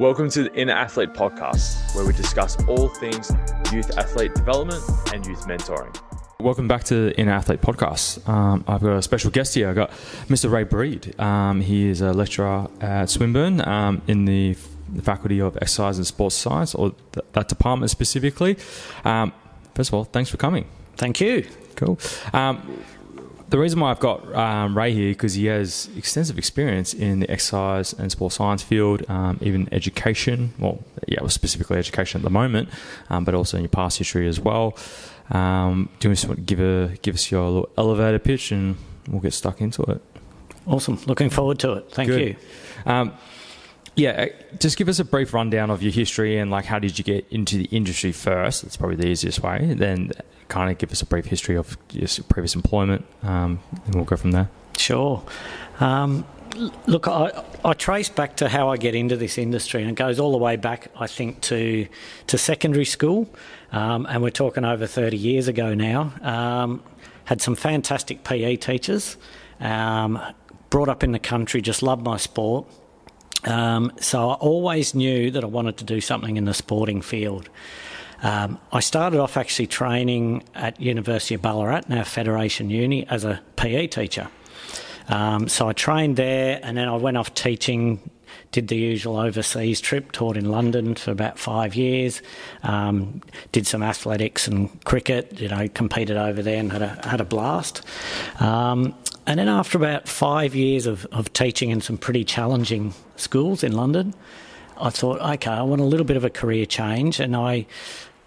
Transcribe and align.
Welcome 0.00 0.28
to 0.30 0.42
the 0.42 0.54
Inner 0.56 0.72
Athlete 0.72 1.12
podcast, 1.12 1.94
where 1.94 2.04
we 2.04 2.12
discuss 2.12 2.60
all 2.64 2.88
things 2.88 3.30
youth 3.72 3.96
athlete 3.96 4.34
development 4.34 4.82
and 5.12 5.24
youth 5.24 5.46
mentoring. 5.46 5.96
Welcome 6.40 6.66
back 6.66 6.82
to 6.84 6.96
the 6.96 7.16
Inner 7.16 7.30
Athlete 7.30 7.60
podcast. 7.60 8.28
Um, 8.28 8.64
I've 8.66 8.82
got 8.82 8.96
a 8.96 9.02
special 9.02 9.30
guest 9.30 9.54
here. 9.54 9.68
I've 9.68 9.76
got 9.76 9.92
Mr. 10.26 10.50
Ray 10.50 10.64
Breed. 10.64 11.18
Um, 11.20 11.60
he 11.60 11.88
is 11.88 12.00
a 12.00 12.12
lecturer 12.12 12.66
at 12.80 13.08
Swinburne 13.08 13.60
um, 13.68 14.02
in 14.08 14.24
the, 14.24 14.56
the, 14.92 15.00
Faculty 15.00 15.40
of 15.40 15.56
Exercise 15.58 15.96
and 15.96 16.06
Sports 16.06 16.34
Science, 16.34 16.74
or 16.74 16.90
th- 17.12 17.24
that 17.34 17.48
department 17.48 17.88
specifically. 17.88 18.58
Um, 19.04 19.32
first 19.76 19.90
of 19.90 19.94
all, 19.94 20.02
thanks 20.02 20.28
for 20.28 20.38
coming. 20.38 20.66
Thank 20.96 21.20
you. 21.20 21.46
Cool. 21.76 22.00
Um, 22.32 22.82
the 23.54 23.60
reason 23.60 23.78
why 23.78 23.92
I've 23.92 24.00
got 24.00 24.34
um, 24.34 24.76
Ray 24.76 24.92
here 24.92 25.10
because 25.10 25.34
he 25.34 25.46
has 25.46 25.88
extensive 25.96 26.38
experience 26.38 26.92
in 26.92 27.20
the 27.20 27.30
exercise 27.30 27.92
and 27.92 28.10
sports 28.10 28.34
science 28.34 28.64
field, 28.64 29.08
um, 29.08 29.38
even 29.42 29.68
education. 29.70 30.52
Well, 30.58 30.82
yeah, 31.06 31.20
well, 31.20 31.30
specifically 31.30 31.78
education 31.78 32.20
at 32.20 32.24
the 32.24 32.30
moment, 32.30 32.68
um, 33.10 33.24
but 33.24 33.32
also 33.32 33.56
in 33.56 33.62
your 33.62 33.68
past 33.68 33.98
history 33.98 34.26
as 34.26 34.40
well. 34.40 34.76
Um, 35.30 35.88
do 36.00 36.08
you 36.08 36.16
want 36.28 36.36
to 36.36 36.42
give 36.42 36.58
a 36.58 36.96
give 37.02 37.14
us 37.14 37.30
your 37.30 37.48
little 37.48 37.68
elevator 37.78 38.18
pitch, 38.18 38.50
and 38.50 38.76
we'll 39.06 39.20
get 39.20 39.32
stuck 39.32 39.60
into 39.60 39.82
it. 39.84 40.02
Awesome. 40.66 40.98
Looking 41.06 41.30
forward 41.30 41.60
to 41.60 41.74
it. 41.74 41.92
Thank 41.92 42.08
Good. 42.08 42.20
you. 42.20 42.36
Um, 42.86 43.12
yeah, 43.94 44.10
uh, 44.10 44.56
just 44.58 44.76
give 44.76 44.88
us 44.88 44.98
a 44.98 45.04
brief 45.04 45.32
rundown 45.32 45.70
of 45.70 45.80
your 45.80 45.92
history 45.92 46.38
and 46.38 46.50
like 46.50 46.64
how 46.64 46.80
did 46.80 46.98
you 46.98 47.04
get 47.04 47.24
into 47.30 47.56
the 47.56 47.66
industry 47.66 48.10
first? 48.10 48.62
That's 48.62 48.76
probably 48.76 48.96
the 48.96 49.06
easiest 49.06 49.44
way. 49.44 49.74
Then 49.78 50.10
kind 50.48 50.70
of 50.70 50.78
give 50.78 50.92
us 50.92 51.02
a 51.02 51.06
brief 51.06 51.26
history 51.26 51.56
of 51.56 51.76
your 51.90 52.08
previous 52.28 52.54
employment, 52.54 53.04
um, 53.22 53.60
and 53.86 53.94
we'll 53.94 54.04
go 54.04 54.16
from 54.16 54.32
there. 54.32 54.48
Sure. 54.76 55.22
Um, 55.80 56.24
look, 56.86 57.08
I, 57.08 57.44
I 57.64 57.72
trace 57.74 58.08
back 58.08 58.36
to 58.36 58.48
how 58.48 58.70
I 58.70 58.76
get 58.76 58.94
into 58.94 59.16
this 59.16 59.38
industry, 59.38 59.82
and 59.82 59.90
it 59.90 59.96
goes 59.96 60.18
all 60.18 60.32
the 60.32 60.38
way 60.38 60.56
back, 60.56 60.90
I 60.98 61.06
think, 61.06 61.40
to 61.42 61.86
to 62.26 62.38
secondary 62.38 62.84
school, 62.84 63.28
um, 63.72 64.06
and 64.08 64.22
we're 64.22 64.30
talking 64.30 64.64
over 64.64 64.86
30 64.86 65.16
years 65.16 65.48
ago 65.48 65.74
now. 65.74 66.12
Um, 66.22 66.82
had 67.24 67.40
some 67.40 67.54
fantastic 67.54 68.22
PE 68.22 68.56
teachers. 68.56 69.16
Um, 69.60 70.20
brought 70.70 70.88
up 70.88 71.04
in 71.04 71.12
the 71.12 71.18
country, 71.18 71.62
just 71.62 71.82
loved 71.82 72.04
my 72.04 72.16
sport. 72.16 72.66
Um, 73.44 73.92
so 74.00 74.30
I 74.30 74.34
always 74.34 74.94
knew 74.94 75.30
that 75.30 75.44
I 75.44 75.46
wanted 75.46 75.76
to 75.78 75.84
do 75.84 76.00
something 76.00 76.36
in 76.36 76.46
the 76.46 76.54
sporting 76.54 77.00
field. 77.00 77.48
Um, 78.22 78.58
I 78.72 78.80
started 78.80 79.20
off 79.20 79.36
actually 79.36 79.66
training 79.66 80.44
at 80.54 80.80
University 80.80 81.34
of 81.34 81.42
Ballarat, 81.42 81.82
now 81.88 82.04
Federation 82.04 82.70
Uni, 82.70 83.06
as 83.08 83.24
a 83.24 83.40
PE 83.56 83.88
teacher. 83.88 84.28
Um, 85.08 85.48
so 85.48 85.68
I 85.68 85.72
trained 85.72 86.16
there, 86.16 86.60
and 86.62 86.76
then 86.76 86.88
I 86.88 86.96
went 86.96 87.16
off 87.16 87.34
teaching. 87.34 88.10
Did 88.50 88.68
the 88.68 88.76
usual 88.76 89.16
overseas 89.16 89.80
trip, 89.80 90.12
taught 90.12 90.36
in 90.36 90.50
London 90.50 90.94
for 90.94 91.10
about 91.10 91.38
five 91.38 91.74
years. 91.74 92.22
Um, 92.62 93.20
did 93.50 93.66
some 93.66 93.82
athletics 93.82 94.46
and 94.46 94.84
cricket. 94.84 95.40
You 95.40 95.48
know, 95.48 95.68
competed 95.68 96.16
over 96.16 96.40
there 96.40 96.58
and 96.58 96.72
had 96.72 96.82
a 96.82 97.00
had 97.06 97.20
a 97.20 97.24
blast. 97.24 97.82
Um, 98.40 98.94
and 99.26 99.38
then 99.38 99.48
after 99.48 99.78
about 99.78 100.08
five 100.08 100.54
years 100.54 100.86
of, 100.86 101.06
of 101.06 101.32
teaching 101.32 101.70
in 101.70 101.80
some 101.80 101.96
pretty 101.96 102.24
challenging 102.24 102.92
schools 103.16 103.64
in 103.64 103.72
London, 103.72 104.14
I 104.80 104.90
thought, 104.90 105.20
okay, 105.20 105.50
I 105.50 105.62
want 105.62 105.80
a 105.80 105.84
little 105.84 106.06
bit 106.06 106.16
of 106.16 106.24
a 106.24 106.30
career 106.30 106.66
change, 106.66 107.20
and 107.20 107.36
I 107.36 107.66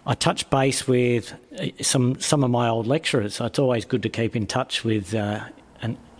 I 0.05 0.13
touched 0.13 0.49
base 0.49 0.87
with 0.87 1.33
uh, 1.59 1.67
some 1.81 2.19
some 2.19 2.43
of 2.43 2.51
my 2.51 2.69
old 2.69 2.87
lecturers. 2.87 3.39
It's 3.41 3.59
always 3.59 3.85
good 3.85 4.03
to 4.03 4.09
keep 4.09 4.35
in 4.35 4.47
touch 4.47 4.83
with 4.83 5.13
uh, 5.13 5.41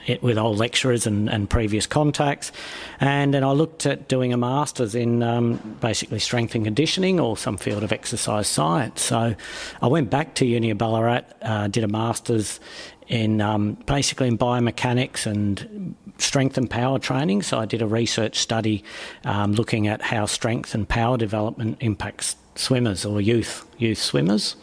and 0.08 0.22
with 0.22 0.38
old 0.38 0.58
lecturers 0.58 1.06
and, 1.06 1.30
and, 1.30 1.50
previous 1.50 1.86
contacts. 1.86 2.52
And 3.00 3.34
then 3.34 3.44
I 3.44 3.52
looked 3.52 3.86
at 3.86 4.08
doing 4.08 4.34
a 4.34 4.38
master's 4.38 4.96
in 4.96 5.24
um, 5.24 5.78
basically 5.82 6.20
strength 6.20 6.56
and 6.56 6.64
conditioning 6.64 7.20
or 7.20 7.38
some 7.38 7.58
field 7.58 7.84
of 7.84 7.92
exercise 7.92 8.48
science. 8.48 9.02
So 9.02 9.36
I 9.82 9.88
went 9.88 10.10
back 10.10 10.36
to 10.36 10.46
Uni 10.46 10.70
of 10.72 10.78
Ballarat, 10.78 11.24
uh, 11.42 11.68
did 11.68 11.84
a 11.84 11.88
master's 11.88 12.60
in 13.08 13.40
um, 13.40 13.74
basically 13.86 14.28
in 14.28 14.38
biomechanics 14.38 15.26
and 15.26 15.96
strength 16.18 16.58
and 16.58 16.70
power 16.70 17.00
training. 17.00 17.42
So 17.42 17.60
I 17.60 17.66
did 17.66 17.82
a 17.82 17.88
research 17.88 18.38
study 18.40 18.84
um, 19.24 19.54
looking 19.54 19.88
at 19.88 20.02
how 20.02 20.26
strength 20.26 20.76
and 20.76 20.88
power 20.88 21.18
development 21.18 21.78
impacts 21.80 22.36
swimmers 22.56 23.06
or 23.06 23.22
youth 23.22 23.66
youth 23.78 24.00
swimmers. 24.00 24.56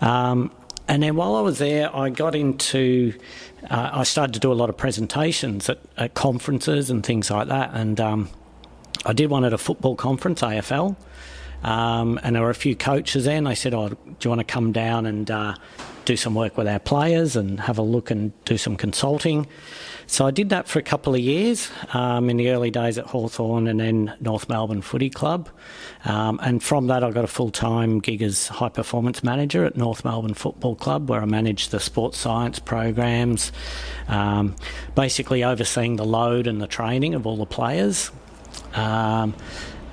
Um, 0.00 0.50
and 0.88 1.02
then 1.02 1.14
while 1.16 1.36
I 1.36 1.40
was 1.40 1.58
there, 1.58 1.94
I 1.94 2.10
got 2.10 2.34
into 2.34 3.14
uh, 3.70 3.90
I 3.92 4.02
started 4.02 4.34
to 4.34 4.40
do 4.40 4.52
a 4.52 4.54
lot 4.54 4.68
of 4.68 4.76
presentations 4.76 5.68
at, 5.68 5.78
at 5.96 6.14
conferences 6.14 6.90
and 6.90 7.04
things 7.04 7.30
like 7.30 7.48
that. 7.48 7.70
And 7.72 8.00
um, 8.00 8.30
I 9.04 9.12
did 9.12 9.30
one 9.30 9.44
at 9.44 9.52
a 9.52 9.58
football 9.58 9.96
conference, 9.96 10.42
AFL. 10.42 10.96
Um, 11.62 12.18
and 12.22 12.34
there 12.34 12.42
were 12.42 12.50
a 12.50 12.54
few 12.54 12.74
coaches 12.74 13.24
there, 13.24 13.36
and 13.36 13.46
they 13.46 13.54
said, 13.54 13.72
"Oh, 13.72 13.88
do 13.88 13.96
you 14.22 14.30
want 14.30 14.40
to 14.40 14.44
come 14.44 14.72
down 14.72 15.06
and 15.06 15.30
uh, 15.30 15.54
do 16.04 16.16
some 16.16 16.34
work 16.34 16.56
with 16.56 16.68
our 16.68 16.78
players 16.78 17.36
and 17.36 17.60
have 17.60 17.78
a 17.78 17.82
look 17.82 18.10
and 18.10 18.32
do 18.44 18.56
some 18.56 18.76
consulting?" 18.76 19.46
So 20.06 20.26
I 20.26 20.30
did 20.30 20.50
that 20.50 20.68
for 20.68 20.78
a 20.78 20.82
couple 20.82 21.14
of 21.14 21.20
years 21.20 21.70
um, 21.94 22.28
in 22.28 22.36
the 22.36 22.50
early 22.50 22.70
days 22.70 22.98
at 22.98 23.06
Hawthorn 23.06 23.66
and 23.66 23.80
then 23.80 24.14
North 24.20 24.48
Melbourne 24.48 24.82
Footy 24.82 25.08
Club. 25.08 25.48
Um, 26.04 26.38
and 26.42 26.62
from 26.62 26.88
that, 26.88 27.02
I 27.02 27.10
got 27.10 27.24
a 27.24 27.28
full 27.28 27.50
time 27.50 27.98
gig 27.98 28.20
as 28.20 28.48
high 28.48 28.68
performance 28.68 29.22
manager 29.22 29.64
at 29.64 29.76
North 29.76 30.04
Melbourne 30.04 30.34
Football 30.34 30.74
Club, 30.76 31.08
where 31.08 31.22
I 31.22 31.24
managed 31.24 31.70
the 31.70 31.80
sports 31.80 32.18
science 32.18 32.58
programs, 32.58 33.52
um, 34.08 34.54
basically 34.94 35.44
overseeing 35.44 35.96
the 35.96 36.04
load 36.04 36.46
and 36.46 36.60
the 36.60 36.66
training 36.66 37.14
of 37.14 37.26
all 37.26 37.36
the 37.36 37.46
players. 37.46 38.10
Um, 38.74 39.34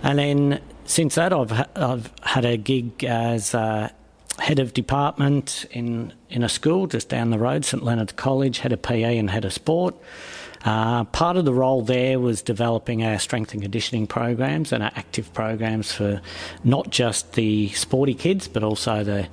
and 0.04 0.20
then 0.20 0.62
since 0.86 1.16
that, 1.16 1.32
I've, 1.32 1.52
ha- 1.52 1.68
I've 1.76 2.12
had 2.24 2.46
a 2.46 2.58
gig 2.58 3.04
as 3.04 3.54
uh, 3.54 3.90
head 4.40 4.60
of 4.60 4.74
department 4.74 5.66
in, 5.72 6.14
in 6.30 6.44
a 6.44 6.50
school 6.50 6.88
just 6.88 7.10
down 7.10 7.30
the 7.30 7.40
road, 7.40 7.66
St 7.66 7.84
Leonard's 7.84 8.14
College, 8.14 8.60
head 8.60 8.72
of 8.72 8.82
PE 8.82 9.18
and 9.18 9.30
head 9.30 9.46
of 9.46 9.54
sport. 9.54 9.96
Uh, 10.66 11.06
part 11.06 11.38
of 11.38 11.46
the 11.46 11.54
role 11.54 11.82
there 11.82 12.20
was 12.20 12.42
developing 12.42 13.04
our 13.04 13.18
strength 13.18 13.54
and 13.54 13.62
conditioning 13.62 14.06
programs 14.06 14.74
and 14.74 14.84
our 14.84 14.92
active 14.96 15.32
programs 15.34 15.92
for 15.92 16.22
not 16.66 16.90
just 16.90 17.34
the 17.34 17.70
sporty 17.70 18.14
kids, 18.14 18.48
but 18.48 18.62
also 18.62 19.04
the 19.04 19.28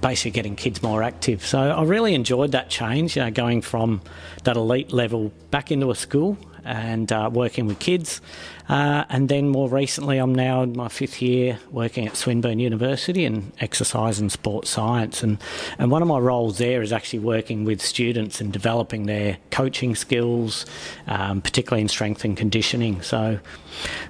basically 0.00 0.32
getting 0.32 0.56
kids 0.56 0.82
more 0.82 1.02
active. 1.02 1.44
So 1.44 1.58
I 1.58 1.82
really 1.84 2.14
enjoyed 2.14 2.52
that 2.52 2.68
change, 2.68 3.16
you 3.16 3.22
know, 3.22 3.30
going 3.30 3.62
from 3.62 4.02
that 4.42 4.56
elite 4.56 4.92
level 4.92 5.32
back 5.50 5.70
into 5.70 5.90
a 5.90 5.94
school 5.94 6.36
and 6.64 7.12
uh, 7.12 7.30
working 7.32 7.66
with 7.66 7.78
kids. 7.78 8.20
Uh, 8.68 9.04
and 9.10 9.28
then 9.28 9.48
more 9.48 9.68
recently, 9.68 10.16
I'm 10.18 10.34
now 10.34 10.62
in 10.62 10.74
my 10.74 10.88
fifth 10.88 11.20
year 11.20 11.58
working 11.70 12.06
at 12.06 12.16
Swinburne 12.16 12.58
University 12.58 13.24
in 13.24 13.52
exercise 13.60 14.18
and 14.18 14.32
sports 14.32 14.70
science. 14.70 15.22
And, 15.22 15.38
and 15.78 15.90
one 15.90 16.00
of 16.00 16.08
my 16.08 16.18
roles 16.18 16.58
there 16.58 16.80
is 16.80 16.92
actually 16.92 17.18
working 17.18 17.64
with 17.64 17.82
students 17.82 18.40
and 18.40 18.52
developing 18.52 19.06
their 19.06 19.36
coaching 19.50 19.94
skills, 19.94 20.64
um, 21.06 21.42
particularly 21.42 21.82
in 21.82 21.88
strength 21.88 22.24
and 22.24 22.36
conditioning. 22.36 23.02
So 23.02 23.38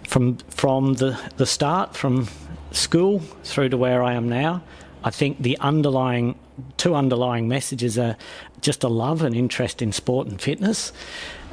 from, 0.06 0.36
from 0.50 0.94
the, 0.94 1.20
the 1.36 1.46
start, 1.46 1.96
from 1.96 2.28
school 2.70 3.18
through 3.42 3.70
to 3.70 3.76
where 3.76 4.02
I 4.02 4.14
am 4.14 4.28
now, 4.28 4.62
I 5.02 5.10
think 5.10 5.42
the 5.42 5.58
underlying 5.58 6.38
two 6.76 6.94
underlying 6.94 7.48
messages 7.48 7.98
are 7.98 8.16
just 8.60 8.84
a 8.84 8.88
love 8.88 9.22
and 9.22 9.34
interest 9.34 9.82
in 9.82 9.92
sport 9.92 10.28
and 10.28 10.40
fitness 10.40 10.92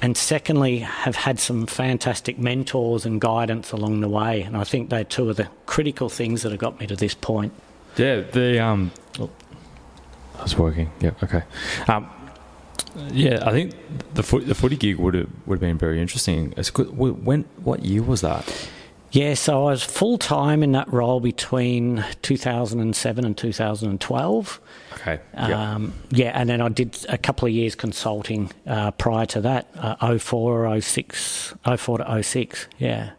and 0.02 0.18
secondly, 0.18 0.80
have 0.80 1.16
had 1.16 1.40
some 1.40 1.68
fantastic 1.68 2.40
mentors 2.40 3.06
and 3.06 3.22
guidance 3.22 3.72
along 3.72 4.02
the 4.02 4.10
way. 4.10 4.42
And 4.42 4.58
I 4.58 4.64
think 4.64 4.90
they're 4.90 5.04
two 5.04 5.30
of 5.30 5.38
the 5.38 5.48
critical 5.68 6.10
things 6.10 6.42
that 6.42 6.52
have 6.52 6.60
got 6.60 6.80
me 6.80 6.88
to 6.88 6.96
this 6.96 7.14
point. 7.14 7.54
Yeah, 7.98 8.22
the 8.22 8.60
um, 8.60 8.92
oh, 9.20 9.30
that's 10.38 10.58
working. 10.58 10.90
Yeah, 11.02 11.12
okay. 11.24 11.44
Um, 11.88 12.10
yeah, 13.12 13.44
I 13.46 13.52
think 13.52 13.76
the 14.14 14.24
the 14.40 14.56
footy 14.56 14.76
gig 14.76 14.98
would 14.98 15.14
have 15.14 15.30
would 15.46 15.56
have 15.56 15.62
been 15.62 15.78
very 15.78 16.02
interesting. 16.02 16.54
It's 16.58 16.72
good. 16.72 16.98
When 16.98 17.44
what 17.64 17.84
year 17.86 18.02
was 18.02 18.22
that? 18.22 18.70
Yeah, 19.12 19.34
so 19.34 19.68
I 19.68 19.72
was 19.72 19.84
full 19.84 20.18
time 20.18 20.64
in 20.64 20.72
that 20.72 20.92
role 20.92 21.20
between 21.20 22.06
2007 22.22 23.26
and 23.26 23.38
2012. 23.38 24.62
Okay. 24.94 25.20
Um, 25.34 25.94
yeah, 26.12 26.32
and 26.34 26.50
then 26.50 26.62
I 26.62 26.70
did 26.70 27.06
a 27.10 27.18
couple 27.18 27.48
of 27.48 27.54
years 27.54 27.76
consulting 27.76 28.52
uh, 28.66 28.92
prior 28.92 29.26
to 29.28 29.42
that, 29.42 29.68
uh, 29.76 30.18
04, 30.18 30.80
06, 30.80 31.54
04 31.78 31.98
to 31.98 32.24
06. 32.24 32.68
Yeah. 32.78 33.12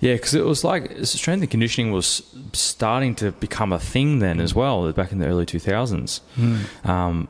Yeah, 0.00 0.14
because 0.14 0.34
it 0.34 0.44
was 0.44 0.64
like 0.64 0.92
strength 1.04 1.42
and 1.42 1.50
conditioning 1.50 1.90
was 1.90 2.22
starting 2.52 3.14
to 3.14 3.32
become 3.32 3.72
a 3.72 3.78
thing 3.78 4.18
then 4.18 4.38
as 4.38 4.54
well, 4.54 4.92
back 4.92 5.12
in 5.12 5.18
the 5.18 5.26
early 5.26 5.46
2000s. 5.46 6.20
Mm. 6.36 6.86
Um, 6.88 7.28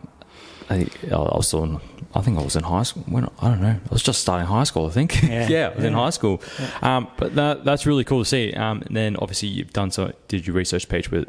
I, 0.71 0.87
I 1.11 1.17
was 1.17 1.49
still 1.49 1.65
in, 1.65 1.81
I 2.15 2.21
think 2.21 2.39
I 2.39 2.43
was 2.43 2.57
in 2.57 2.63
high 2.65 2.83
school. 2.85 3.05
When 3.09 3.25
I 3.41 3.49
don't 3.49 3.61
know, 3.61 3.79
I 3.91 3.93
was 3.93 4.03
just 4.03 4.21
starting 4.21 4.47
high 4.47 4.65
school. 4.65 4.87
I 4.87 4.91
think. 4.91 5.23
Yeah, 5.23 5.49
yeah 5.49 5.67
I 5.69 5.75
was 5.75 5.83
yeah. 5.83 5.89
in 5.89 5.95
high 5.95 6.11
school. 6.11 6.43
Yeah. 6.59 6.97
Um, 6.97 7.09
but 7.17 7.35
that, 7.35 7.65
that's 7.65 7.87
really 7.87 8.05
cool 8.05 8.21
to 8.21 8.25
see. 8.25 8.53
Um, 8.53 8.83
and 8.87 8.97
then 8.97 9.17
obviously 9.17 9.49
you've 9.49 9.73
done 9.73 9.91
so. 9.91 10.13
Did 10.29 10.47
your 10.47 10.57
research 10.57 10.89
page 10.89 11.11
with 11.11 11.29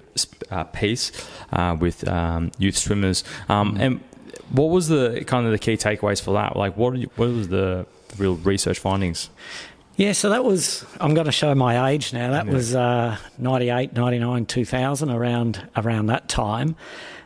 uh, 0.52 0.64
Pace 0.66 1.12
uh, 1.52 1.76
with 1.80 2.08
um, 2.08 2.52
youth 2.58 2.78
swimmers? 2.78 3.24
Um, 3.50 3.76
mm. 3.76 3.82
And 3.82 4.04
what 4.52 4.70
was 4.70 4.88
the 4.88 5.24
kind 5.26 5.46
of 5.46 5.52
the 5.52 5.60
key 5.60 5.78
takeaways 5.78 6.22
for 6.22 6.34
that? 6.34 6.56
Like, 6.56 6.78
what 6.78 6.96
what 7.18 7.30
was 7.30 7.50
the 7.50 7.86
real 8.18 8.36
research 8.36 8.80
findings? 8.80 9.30
Yeah, 9.98 10.12
so 10.12 10.30
that 10.30 10.44
was, 10.44 10.86
I'm 11.00 11.14
going 11.14 11.26
to 11.26 11.32
show 11.32 11.56
my 11.56 11.90
age 11.92 12.12
now. 12.12 12.32
That 12.32 12.48
Yeah. 12.48 12.52
was 12.52 12.76
uh, 12.76 13.18
98, 13.38 13.94
99, 13.94 14.46
2000, 14.46 15.10
around, 15.10 15.70
around 15.78 16.08
that 16.08 16.28
time. 16.28 16.76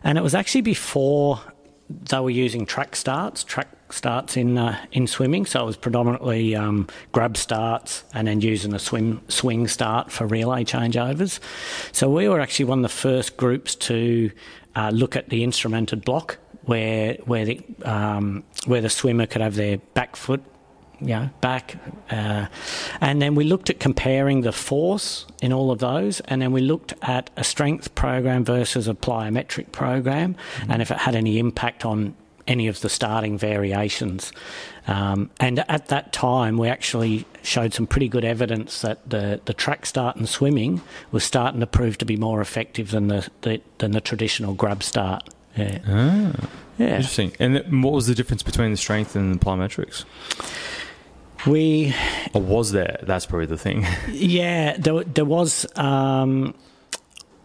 And 0.04 0.20
it 0.20 0.22
was 0.22 0.36
actually 0.36 0.62
before 0.62 1.42
they 1.90 2.20
were 2.20 2.30
using 2.30 2.66
track 2.66 2.96
starts, 2.96 3.44
track 3.44 3.68
starts 3.92 4.38
in 4.38 4.58
uh, 4.58 4.78
in 4.92 5.08
swimming. 5.08 5.46
So 5.46 5.64
it 5.64 5.66
was 5.66 5.78
predominantly 5.78 6.56
um, 6.56 6.88
grab 7.12 7.36
starts 7.38 8.04
and 8.14 8.28
then 8.28 8.42
using 8.42 8.74
a 8.74 8.80
swim 8.80 9.22
swing 9.28 9.68
start 9.68 10.12
for 10.12 10.28
relay 10.28 10.64
changeovers. 10.64 11.40
So 11.92 12.10
we 12.10 12.28
were 12.28 12.40
actually 12.40 12.66
one 12.66 12.80
of 12.80 12.84
the 12.84 12.90
first 12.90 13.38
groups 13.38 13.76
to 13.76 14.32
uh, 14.76 14.92
look 14.94 15.16
at 15.16 15.30
the 15.30 15.44
instrumented 15.44 16.04
block, 16.06 16.38
where 16.64 17.16
where 17.26 17.46
the 17.46 17.62
um, 17.84 18.44
where 18.66 18.82
the 18.82 18.90
swimmer 18.90 19.26
could 19.26 19.42
have 19.42 19.56
their 19.56 19.78
back 19.96 20.16
foot 20.16 20.44
you 21.01 21.07
know, 21.07 21.30
back. 21.42 21.75
Uh, 22.10 22.48
and 23.01 23.22
then 23.22 23.36
we 23.36 23.44
looked 23.44 23.69
at 23.69 23.80
comparing 23.80 24.42
the 24.42 24.51
force 24.51 25.25
in 25.42 25.54
all 25.54 25.72
of 25.72 25.80
those, 25.80 26.19
and 26.22 26.42
then 26.42 26.51
we 26.51 26.62
looked 26.62 26.94
at 27.01 27.30
a 27.38 27.44
strength 27.44 27.96
program 27.96 28.44
versus 28.46 28.88
a 28.88 28.94
plyometric 28.94 29.72
program, 29.72 30.36
and 30.68 30.81
if 30.81 30.92
it 30.92 30.98
had 30.98 31.16
any 31.16 31.40
impact 31.40 31.86
on 31.86 32.16
any 32.48 32.68
of 32.68 32.81
the 32.81 32.90
starting 32.90 33.38
variations. 33.38 34.31
Um, 34.88 35.30
and 35.40 35.60
at 35.69 35.90
that 35.90 36.12
time, 36.12 36.57
we 36.57 36.68
actually 36.68 37.25
showed 37.44 37.75
some 37.75 37.86
pretty 37.86 38.07
good 38.07 38.25
evidence 38.25 38.81
that 38.81 39.07
the, 39.07 39.40
the 39.45 39.54
track 39.54 39.86
start 39.86 40.16
and 40.16 40.28
swimming 40.28 40.81
was 41.12 41.24
starting 41.24 41.60
to 41.60 41.68
prove 41.68 42.00
to 42.00 42.06
be 42.06 42.18
more 42.18 42.42
effective 42.42 42.90
than 42.90 43.07
the, 43.07 43.30
the 43.42 43.62
than 43.78 43.92
the 43.92 44.02
traditional 44.02 44.56
grab 44.56 44.81
start. 44.81 45.30
Yeah. 45.56 45.78
Ah, 45.88 46.48
Yeah. 46.80 46.95
interesting. 46.95 47.34
And 47.40 47.84
what 47.84 47.94
was 47.94 48.07
the 48.07 48.16
difference 48.16 48.42
between 48.42 48.72
the 48.72 48.78
strength 48.78 49.16
and 49.16 49.36
the 49.36 49.45
plyometrics? 49.45 50.06
We 51.48 51.96
Or 52.34 52.42
was 52.42 52.72
there? 52.72 53.00
That's 53.04 53.26
probably 53.26 53.48
the 53.48 53.58
thing. 53.58 53.86
Yeah, 54.12 54.76
there, 54.78 55.04
there 55.04 55.26
was. 55.26 55.66
Um, 55.78 56.54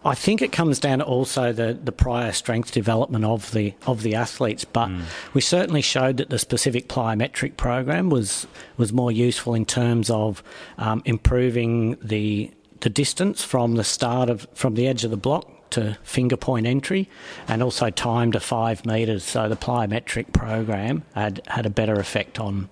I 0.05 0.15
think 0.15 0.43
it 0.43 0.53
comes 0.53 0.79
down 0.79 0.99
to 0.99 1.05
also 1.05 1.53
the, 1.53 1.73
the 1.83 1.93
prior 1.93 2.33
strength 2.33 2.73
development 2.73 3.25
of 3.25 3.51
the 3.53 3.75
of 3.87 4.03
the 4.03 4.15
athletes, 4.15 4.65
but 4.65 4.91
we 5.33 5.41
certainly 5.41 5.81
showed 5.81 6.19
that 6.19 6.29
the 6.29 6.39
specific 6.39 6.89
plyometric 6.89 7.57
program 7.57 8.11
was 8.11 8.47
was 8.77 8.93
more 8.93 9.11
useful 9.11 9.55
in 9.55 9.65
terms 9.65 10.11
of 10.11 10.43
um, 10.77 11.03
improving 11.07 11.97
the 12.03 12.51
the 12.81 12.91
distance 12.91 13.43
from 13.43 13.77
the 13.77 13.85
start 13.85 14.29
of 14.29 14.47
from 14.55 14.75
the 14.75 14.87
edge 14.87 15.05
of 15.05 15.11
the 15.11 15.17
block 15.17 15.49
to 15.71 15.97
finger 16.03 16.37
point 16.37 16.67
entry, 16.67 17.09
and 17.49 17.63
also 17.63 17.89
time 17.89 18.31
to 18.33 18.41
five 18.41 18.85
meters. 18.85 19.25
So 19.25 19.49
the 19.49 19.57
plyometric 19.57 20.33
program 20.33 21.03
had 21.15 21.41
had 21.47 21.65
a 21.65 21.71
better 21.71 21.95
effect 21.95 22.39
on 22.39 22.69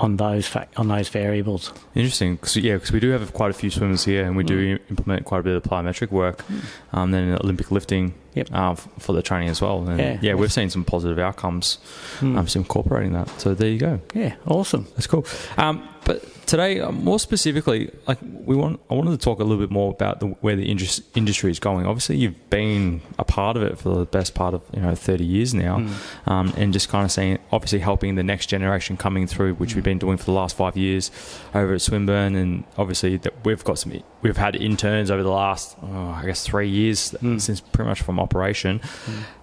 on 0.00 0.16
those 0.16 0.46
fac- 0.46 0.70
on 0.76 0.88
those 0.88 1.08
variables. 1.08 1.72
Interesting. 1.94 2.36
'Cause, 2.38 2.56
yeah, 2.56 2.74
because 2.74 2.90
we 2.92 3.00
do 3.00 3.10
have 3.10 3.32
quite 3.32 3.50
a 3.50 3.54
few 3.54 3.70
swimmers 3.70 4.04
here, 4.04 4.24
and 4.24 4.36
we 4.36 4.42
do 4.44 4.78
implement 4.90 5.24
quite 5.24 5.40
a 5.40 5.42
bit 5.42 5.56
of 5.56 5.62
plyometric 5.62 6.10
work. 6.10 6.44
Um, 6.92 7.10
then 7.12 7.38
Olympic 7.42 7.70
lifting 7.70 8.14
Yep. 8.34 8.48
uh, 8.52 8.70
f- 8.72 8.88
for 8.98 9.12
the 9.12 9.22
training 9.22 9.48
as 9.50 9.60
well. 9.62 9.88
And 9.88 9.98
Yeah. 9.98 10.18
yeah, 10.20 10.34
we've 10.34 10.52
seen 10.52 10.68
some 10.68 10.84
positive 10.84 11.18
outcomes 11.20 11.78
Hmm. 12.18 12.36
um, 12.36 12.48
so 12.48 12.58
incorporating 12.60 13.12
that. 13.12 13.28
So 13.40 13.54
there 13.54 13.68
you 13.68 13.78
go. 13.78 14.00
Yeah, 14.14 14.34
awesome. 14.46 14.86
That's 14.96 15.06
cool. 15.06 15.24
Um, 15.56 15.82
but 16.04 16.46
today, 16.46 16.80
uh, 16.80 16.90
more 16.92 17.18
specifically, 17.18 17.90
like 18.06 18.18
we 18.22 18.54
want, 18.56 18.80
I 18.90 18.94
wanted 18.94 19.12
to 19.12 19.18
talk 19.18 19.40
a 19.40 19.44
little 19.44 19.58
bit 19.64 19.70
more 19.70 19.90
about 19.92 20.20
the, 20.20 20.26
where 20.26 20.54
the 20.56 20.70
indus- 20.70 21.00
industry 21.14 21.50
is 21.50 21.58
going. 21.58 21.86
Obviously, 21.86 22.16
you've 22.16 22.50
been 22.50 23.00
a 23.18 23.24
part 23.24 23.56
of 23.56 23.62
it 23.62 23.78
for 23.78 23.94
the 23.98 24.04
best 24.04 24.34
part 24.34 24.54
of 24.54 24.62
you 24.74 24.80
know 24.82 24.94
thirty 24.94 25.24
years 25.24 25.54
now, 25.54 25.78
Hmm. 25.78 26.30
um, 26.30 26.52
and 26.56 26.72
just 26.72 26.88
kind 26.88 27.04
of 27.04 27.10
saying, 27.12 27.38
obviously, 27.52 27.78
helping 27.78 28.14
the 28.14 28.22
next 28.22 28.46
generation 28.46 28.96
coming 28.96 29.26
through, 29.26 29.54
which 29.54 29.74
we've 29.74 29.84
been 29.84 29.98
doing 29.98 30.16
for 30.16 30.24
the 30.26 30.32
last 30.32 30.56
five 30.56 30.76
years 30.76 31.10
over 31.54 31.74
at 31.74 31.80
Swinburne, 31.80 32.34
and 32.36 32.64
obviously 32.76 33.16
that 33.18 33.32
we've 33.44 33.64
got 33.64 33.78
some, 33.78 33.92
we've 34.22 34.36
had 34.36 34.56
interns 34.56 35.10
over 35.10 35.22
the 35.22 35.30
last, 35.30 35.76
oh, 35.82 36.18
I 36.20 36.26
guess, 36.26 36.44
three 36.44 36.68
years 36.68 37.14
Mm. 37.22 37.40
since 37.40 37.60
pretty 37.60 37.88
much 37.88 38.02
from 38.02 38.18
operation. 38.20 38.80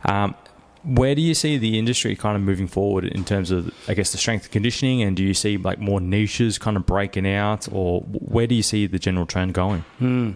Um, 0.05 0.35
where 0.83 1.13
do 1.13 1.21
you 1.21 1.33
see 1.33 1.57
the 1.57 1.77
industry 1.77 2.15
kind 2.15 2.35
of 2.35 2.41
moving 2.41 2.67
forward 2.67 3.05
in 3.05 3.23
terms 3.23 3.51
of, 3.51 3.73
I 3.87 3.93
guess, 3.93 4.11
the 4.11 4.17
strength 4.17 4.45
and 4.45 4.51
conditioning? 4.51 5.01
And 5.01 5.15
do 5.15 5.23
you 5.23 5.33
see 5.33 5.57
like 5.57 5.79
more 5.79 6.01
niches 6.01 6.57
kind 6.57 6.75
of 6.77 6.85
breaking 6.85 7.27
out, 7.27 7.67
or 7.71 8.01
where 8.01 8.47
do 8.47 8.55
you 8.55 8.63
see 8.63 8.87
the 8.87 8.99
general 8.99 9.25
trend 9.25 9.53
going? 9.53 9.81
Hmm. 9.99 10.31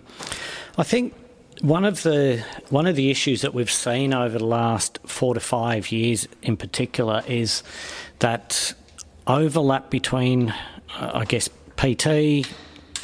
I 0.78 0.84
think 0.84 1.16
one 1.62 1.86
of 1.86 2.04
the 2.04 2.44
one 2.70 2.86
of 2.86 2.96
the 2.96 3.10
issues 3.10 3.42
that 3.42 3.54
we've 3.54 3.72
seen 3.72 4.14
over 4.14 4.38
the 4.38 4.46
last 4.46 5.00
four 5.06 5.34
to 5.34 5.40
five 5.40 5.92
years, 5.92 6.28
in 6.42 6.58
particular, 6.58 7.24
is 7.28 7.64
that 8.20 8.74
overlap 9.28 9.90
between, 9.90 10.50
uh, 11.00 11.12
I 11.14 11.26
guess, 11.26 11.50
PT, 11.78 12.48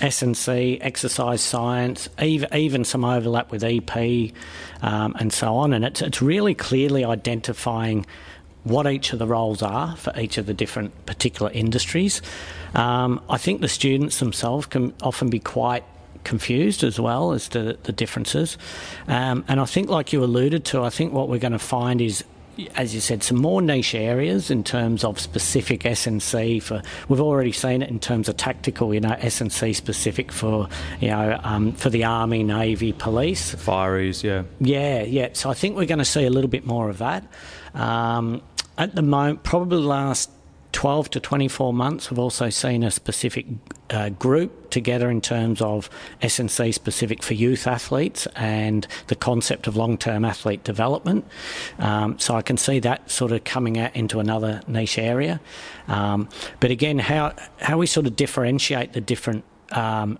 S&C, 0.02 0.80
exercise 0.82 1.42
science, 1.42 2.10
even, 2.22 2.84
some 2.84 3.06
overlap 3.06 3.52
with 3.52 3.64
EP, 3.64 4.32
um, 4.82 5.16
and 5.20 5.32
so 5.32 5.56
on. 5.56 5.74
And 5.74 5.86
it's 5.86 6.02
it's 6.02 6.22
really 6.22 6.56
clearly 6.56 7.06
identifying 7.06 8.06
what 8.64 8.86
each 8.88 9.14
of 9.14 9.20
the 9.20 9.28
roles 9.28 9.62
are 9.62 9.96
for 9.96 10.14
each 10.20 10.38
of 10.38 10.46
the 10.46 10.54
different 10.54 11.06
particular 11.06 11.52
industries. 11.52 12.22
Um, 12.76 13.22
I 13.30 13.38
think 13.38 13.62
the 13.62 13.68
students 13.68 14.20
themselves 14.20 14.68
can 14.68 14.94
often 15.02 15.30
be 15.30 15.40
quite 15.40 15.84
confused 16.24 16.84
as 16.84 17.00
well 17.00 17.32
as 17.32 17.48
to 17.50 17.78
the 17.84 17.92
differences. 17.92 18.58
Um, 19.08 19.44
and 19.48 19.60
I 19.60 19.66
think, 19.66 19.90
like 19.90 20.14
you 20.14 20.24
alluded 20.24 20.66
to, 20.66 20.84
I 20.84 20.90
think 20.90 21.14
what 21.14 21.30
we're 21.30 21.40
going 21.40 21.54
to 21.54 21.60
find 21.60 22.02
is, 22.02 22.24
as 22.76 22.94
you 22.94 23.02
said, 23.02 23.24
some 23.24 23.38
more 23.38 23.62
niche 23.62 23.96
areas 23.96 24.52
in 24.52 24.64
terms 24.64 25.04
of 25.04 25.20
specific 25.20 25.86
S&C 25.86 26.60
for. 26.60 26.82
We've 27.10 27.22
already 27.22 27.52
seen 27.52 27.82
it 27.82 27.90
in 27.90 28.00
terms 28.00 28.30
of 28.30 28.38
tactical, 28.38 28.94
you 28.94 29.00
know, 29.00 29.16
S&C 29.20 29.74
specific 29.74 30.32
for, 30.32 30.68
you 31.00 31.10
know, 31.10 31.40
um, 31.44 31.74
for 31.74 31.90
the 31.90 32.04
army, 32.04 32.44
navy, 32.44 32.94
police. 32.94 33.56
Fireys, 33.56 34.24
yeah. 34.24 34.44
Yeah, 34.60 35.04
yeah. 35.04 35.30
So 35.34 35.50
I 35.50 35.54
think 35.54 35.76
we're 35.76 35.86
going 35.86 36.00
to 36.00 36.06
see 36.06 36.26
a 36.26 36.30
little 36.30 36.50
bit 36.50 36.66
more 36.66 36.90
of 36.90 36.98
that. 37.00 37.24
Um, 37.74 38.42
at 38.78 38.96
the 38.96 39.02
moment, 39.02 39.44
probably 39.44 39.80
last 39.80 40.30
12 40.82 41.12
to 41.12 41.20
24 41.20 41.74
months, 41.76 42.10
we've 42.10 42.18
also 42.18 42.50
seen 42.50 42.82
a 42.82 42.90
specific 42.90 43.46
uh, 43.92 44.10
group 44.10 44.72
together 44.72 45.12
in 45.12 45.22
terms 45.22 45.62
of 45.62 45.92
S&C 46.24 46.72
specific 46.72 47.22
for 47.22 47.36
youth 47.36 47.68
athletes 47.68 48.26
and 48.36 48.88
the 49.06 49.14
concept 49.14 49.68
of 49.68 49.76
long-term 49.76 50.26
athlete 50.26 50.64
development. 50.64 51.24
Um, 51.78 52.18
so 52.18 52.34
I 52.34 52.42
can 52.42 52.58
see 52.58 52.80
that 52.80 53.12
sort 53.12 53.32
of 53.32 53.44
coming 53.44 53.78
out 53.78 53.96
into 53.96 54.20
another 54.20 54.60
niche 54.68 54.98
area. 54.98 55.40
Um, 55.88 56.28
but 56.60 56.72
again, 56.72 56.98
how 56.98 57.36
how 57.60 57.78
we 57.78 57.86
sort 57.86 58.08
of 58.08 58.16
differentiate 58.16 58.94
the 58.94 59.02
different 59.02 59.44
um, 59.74 60.18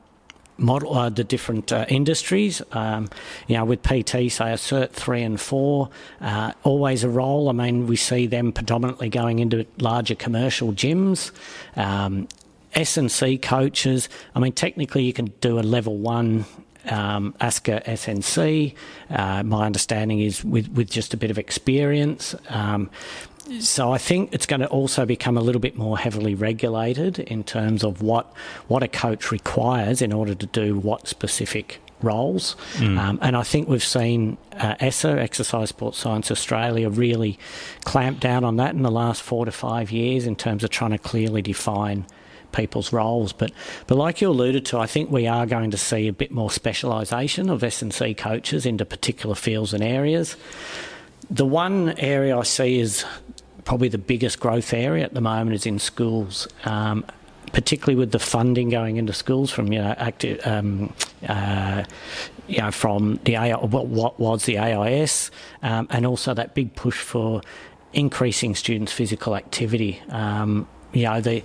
model 0.62 0.96
uh, 0.96 1.10
the 1.10 1.24
different 1.24 1.72
uh, 1.72 1.86
industries. 1.90 2.62
Um, 2.72 3.10
you 3.48 3.58
know, 3.58 3.66
with 3.66 3.82
PT, 3.84 4.32
say 4.32 4.52
a 4.52 4.58
Cert 4.58 4.92
three 4.92 5.24
and 5.24 5.40
four, 5.40 5.90
uh, 6.22 6.54
always 6.64 7.04
a 7.04 7.10
role. 7.10 7.50
I 7.50 7.54
mean, 7.54 7.88
we 7.88 7.96
see 7.96 8.28
them 8.28 8.52
predominantly 8.52 9.10
going 9.10 9.40
into 9.40 9.66
larger 9.80 10.16
commercial 10.16 10.72
gyms. 10.72 11.32
Um, 11.76 12.28
S 12.74 12.96
and 12.96 13.12
C 13.12 13.38
coaches. 13.38 14.08
I 14.34 14.40
mean, 14.40 14.54
technically, 14.54 15.04
you 15.04 15.14
can 15.14 15.34
do 15.42 15.60
a 15.60 15.62
level 15.62 15.98
one. 15.98 16.46
Um, 16.90 17.36
ASCA 17.40 17.84
SNC. 17.86 18.74
Uh, 19.10 19.44
my 19.44 19.66
understanding 19.66 20.20
is 20.20 20.44
with, 20.44 20.68
with 20.70 20.90
just 20.90 21.14
a 21.14 21.18
bit 21.18 21.30
of 21.30 21.38
experience. 21.38 22.34
Um, 22.50 22.90
so 23.60 23.92
I 23.92 23.98
think 23.98 24.34
it's 24.34 24.46
going 24.46 24.62
to 24.62 24.68
also 24.68 25.06
become 25.06 25.38
a 25.38 25.42
little 25.42 25.62
bit 25.62 25.76
more 25.76 25.98
heavily 25.98 26.36
regulated 26.36 27.20
in 27.20 27.44
terms 27.44 27.84
of 27.84 28.02
what 28.02 28.32
what 28.68 28.84
a 28.84 28.88
coach 28.88 29.32
requires 29.32 30.02
in 30.02 30.14
order 30.14 30.34
to 30.36 30.46
do 30.46 30.78
what 30.78 31.08
specific 31.08 31.80
roles. 32.02 32.56
Um, 32.98 33.20
and 33.22 33.36
I 33.36 33.44
think 33.44 33.68
we've 33.68 33.84
seen 33.84 34.38
uh, 34.54 34.76
ESSA, 34.80 35.20
Exercise 35.20 35.70
Sports 35.70 35.98
Science 36.00 36.32
Australia, 36.32 36.90
really 36.90 37.38
clamp 37.84 38.20
down 38.20 38.44
on 38.44 38.56
that 38.58 38.74
in 38.74 38.82
the 38.82 38.92
last 38.92 39.22
four 39.22 39.46
to 39.46 39.52
five 39.52 39.92
years 39.92 40.26
in 40.26 40.36
terms 40.36 40.64
of 40.64 40.70
trying 40.70 40.92
to 40.92 40.98
clearly 40.98 41.42
define 41.42 42.06
people's 42.52 42.94
roles. 42.94 43.34
But 43.34 43.52
but 43.88 43.98
like 43.98 44.22
you 44.22 44.30
alluded 44.30 44.66
to, 44.68 44.80
I 44.80 44.88
think 44.88 45.12
we 45.12 45.28
are 45.28 45.46
going 45.46 45.72
to 45.72 45.78
see 45.78 46.08
a 46.08 46.14
bit 46.14 46.32
more 46.32 46.50
specialisation 46.50 47.50
of 47.50 47.64
S 47.64 47.82
and 47.82 47.94
C 47.94 48.14
coaches 48.14 48.66
into 48.66 48.86
particular 48.86 49.36
fields 49.36 49.74
and 49.74 49.84
areas. 49.84 50.36
The 51.30 51.46
one 51.46 51.92
area 51.98 52.38
I 52.38 52.44
see 52.44 52.80
is 52.80 53.06
probably 53.64 53.88
the 53.88 53.98
biggest 53.98 54.40
growth 54.40 54.74
area 54.74 55.06
at 55.06 55.14
the 55.14 55.22
moment 55.22 55.56
is 55.56 55.66
in 55.66 55.80
schools. 55.80 56.48
Um, 56.66 57.06
particularly 57.54 57.98
with 57.98 58.12
the 58.12 58.20
funding 58.20 58.70
going 58.70 58.98
into 58.98 59.14
schools 59.14 59.52
from 59.52 59.72
you 59.72 59.80
know 59.80 59.94
active, 59.98 60.40
um, 60.46 60.94
uh, 61.28 61.84
you 62.48 62.60
know 62.60 62.72
from 62.72 63.20
the 63.26 63.36
AI, 63.36 63.56
what, 63.56 63.88
what 63.88 64.20
was 64.20 64.46
the 64.46 64.58
AIS, 64.58 65.32
um, 65.64 65.88
and 65.90 66.06
also 66.06 66.34
that 66.34 66.54
big 66.54 66.74
push 66.76 67.00
for 67.00 67.42
increasing 67.94 68.56
students' 68.56 68.92
physical 68.92 69.36
activity. 69.36 70.02
Um, 70.10 70.68
you 70.94 71.04
know 71.04 71.22
the 71.22 71.44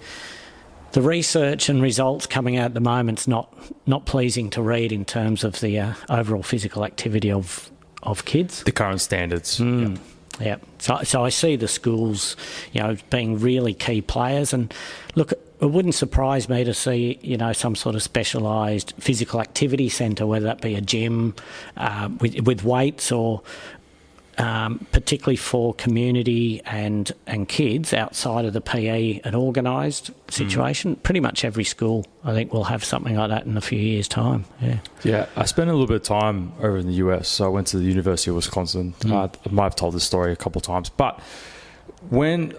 the 0.96 1.02
research 1.02 1.68
and 1.68 1.82
results 1.82 2.26
coming 2.26 2.56
out 2.56 2.64
at 2.64 2.74
the 2.74 2.80
moment's 2.80 3.28
not 3.28 3.54
not 3.86 4.06
pleasing 4.06 4.48
to 4.48 4.62
read 4.62 4.92
in 4.92 5.04
terms 5.04 5.44
of 5.44 5.60
the 5.60 5.78
uh, 5.78 5.92
overall 6.08 6.42
physical 6.42 6.86
activity 6.86 7.30
of 7.30 7.70
of 8.02 8.24
kids. 8.24 8.62
The 8.62 8.72
current 8.72 9.02
standards. 9.02 9.60
Mm. 9.60 9.98
Yeah. 10.40 10.56
So, 10.78 11.02
so 11.02 11.22
I 11.22 11.28
see 11.28 11.56
the 11.56 11.68
schools, 11.68 12.34
you 12.72 12.80
know, 12.80 12.96
being 13.10 13.38
really 13.38 13.74
key 13.74 14.00
players. 14.00 14.54
And 14.54 14.72
look, 15.16 15.32
it 15.32 15.66
wouldn't 15.66 15.94
surprise 15.94 16.48
me 16.48 16.64
to 16.64 16.72
see, 16.72 17.18
you 17.20 17.36
know, 17.36 17.52
some 17.52 17.76
sort 17.76 17.94
of 17.94 18.02
specialised 18.02 18.94
physical 18.98 19.42
activity 19.42 19.90
centre, 19.90 20.26
whether 20.26 20.46
that 20.46 20.62
be 20.62 20.76
a 20.76 20.80
gym 20.80 21.34
uh, 21.76 22.08
with, 22.20 22.40
with 22.40 22.64
weights 22.64 23.12
or 23.12 23.42
um, 24.38 24.86
particularly 24.92 25.36
for 25.36 25.72
community 25.74 26.60
and 26.66 27.10
and 27.26 27.48
kids 27.48 27.92
outside 27.94 28.44
of 28.44 28.52
the 28.52 28.60
PE 28.60 29.20
and 29.24 29.34
organised 29.34 30.10
situation. 30.28 30.96
Mm. 30.96 31.02
Pretty 31.02 31.20
much 31.20 31.44
every 31.44 31.64
school, 31.64 32.06
I 32.24 32.32
think, 32.32 32.52
will 32.52 32.64
have 32.64 32.84
something 32.84 33.16
like 33.16 33.30
that 33.30 33.46
in 33.46 33.56
a 33.56 33.60
few 33.60 33.78
years' 33.78 34.08
time. 34.08 34.44
Yeah. 34.60 34.78
Yeah, 35.02 35.26
I 35.36 35.44
spent 35.44 35.70
a 35.70 35.72
little 35.72 35.86
bit 35.86 35.96
of 35.96 36.02
time 36.02 36.52
over 36.58 36.76
in 36.76 36.86
the 36.86 36.94
US. 36.94 37.28
So 37.28 37.46
I 37.46 37.48
went 37.48 37.66
to 37.68 37.78
the 37.78 37.84
University 37.84 38.30
of 38.30 38.36
Wisconsin. 38.36 38.94
Mm. 39.00 39.12
Uh, 39.12 39.28
I 39.46 39.52
might 39.52 39.64
have 39.64 39.76
told 39.76 39.94
this 39.94 40.04
story 40.04 40.32
a 40.32 40.36
couple 40.36 40.58
of 40.58 40.64
times, 40.64 40.90
but 40.90 41.20
when 42.10 42.54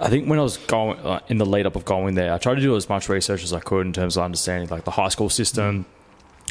I 0.00 0.08
think 0.08 0.28
when 0.28 0.38
I 0.38 0.42
was 0.42 0.56
going 0.56 0.98
uh, 1.00 1.20
in 1.28 1.38
the 1.38 1.46
lead 1.46 1.66
up 1.66 1.76
of 1.76 1.84
going 1.84 2.14
there, 2.14 2.32
I 2.32 2.38
tried 2.38 2.54
to 2.54 2.60
do 2.60 2.74
as 2.76 2.88
much 2.88 3.08
research 3.08 3.44
as 3.44 3.52
I 3.52 3.60
could 3.60 3.86
in 3.86 3.92
terms 3.92 4.16
of 4.16 4.24
understanding 4.24 4.68
like 4.70 4.84
the 4.84 4.92
high 4.92 5.08
school 5.08 5.28
system. 5.28 5.84
Mm 5.84 6.01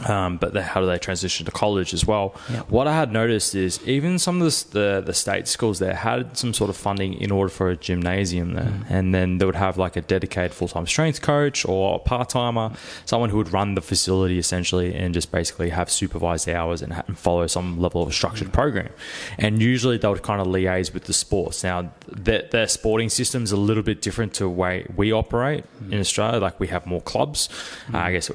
um, 0.06 0.38
but 0.38 0.54
the, 0.54 0.64
how 0.64 0.82
do 0.82 0.88
they 0.88 0.98
transition 0.98 1.46
to 1.46 1.52
college 1.52 1.94
as 1.94 2.06
well? 2.06 2.30
What 2.70 2.88
I 2.88 2.96
had 2.96 3.12
noticed 3.12 3.54
is 3.56 3.86
even 3.88 4.18
some 4.20 4.42
of 4.42 4.50
the, 4.50 4.80
the, 4.80 5.04
the 5.08 5.14
state 5.14 5.48
schools 5.48 5.80
there 5.80 5.94
had 5.96 6.38
some 6.38 6.54
sort 6.54 6.70
of 6.70 6.78
funding 6.78 7.14
in 7.14 7.32
order 7.32 7.50
for 7.50 7.70
a 7.70 7.78
gymnasium 7.78 8.54
there, 8.54 8.66
mm. 8.66 8.86
and 8.90 9.14
then 9.14 9.38
they 9.38 9.46
would 9.46 9.56
have 9.56 9.78
like 9.78 9.96
a 9.96 10.02
dedicated 10.02 10.54
full 10.54 10.68
time 10.68 10.88
strength 10.88 11.22
coach 11.22 11.66
or 11.66 11.96
a 11.96 12.00
part 12.00 12.30
timer, 12.30 12.72
someone 13.06 13.30
who 13.30 13.38
would 13.38 13.54
run 13.54 13.76
the 13.76 13.82
facility 13.82 14.40
essentially 14.40 14.94
and 14.96 15.14
just 15.14 15.32
basically 15.32 15.70
have 15.70 15.92
supervised 15.92 16.50
hours 16.50 16.82
and, 16.82 16.94
and 17.08 17.18
follow 17.18 17.46
some 17.48 17.80
level 17.80 18.02
of 18.02 18.14
structured 18.14 18.48
mm. 18.48 18.54
program. 18.54 18.90
And 19.38 19.62
usually 19.62 19.98
they 19.98 20.08
would 20.08 20.24
kind 20.24 20.42
of 20.42 20.48
liaise 20.48 20.94
with 20.94 21.04
the 21.06 21.14
sports. 21.14 21.64
Now 21.64 21.92
their, 22.08 22.48
their 22.52 22.68
sporting 22.68 23.10
system 23.10 23.44
is 23.44 23.52
a 23.52 23.58
little 23.58 23.84
bit 23.84 24.02
different 24.02 24.34
to 24.36 24.44
the 24.44 24.50
way 24.50 24.86
we 24.96 25.12
operate 25.12 25.64
mm. 25.84 25.92
in 25.92 26.00
Australia. 26.00 26.40
Like 26.40 26.60
we 26.60 26.68
have 26.68 26.86
more 26.88 27.02
clubs, 27.02 27.50
uh, 27.94 27.98
I 27.98 28.12
guess 28.14 28.32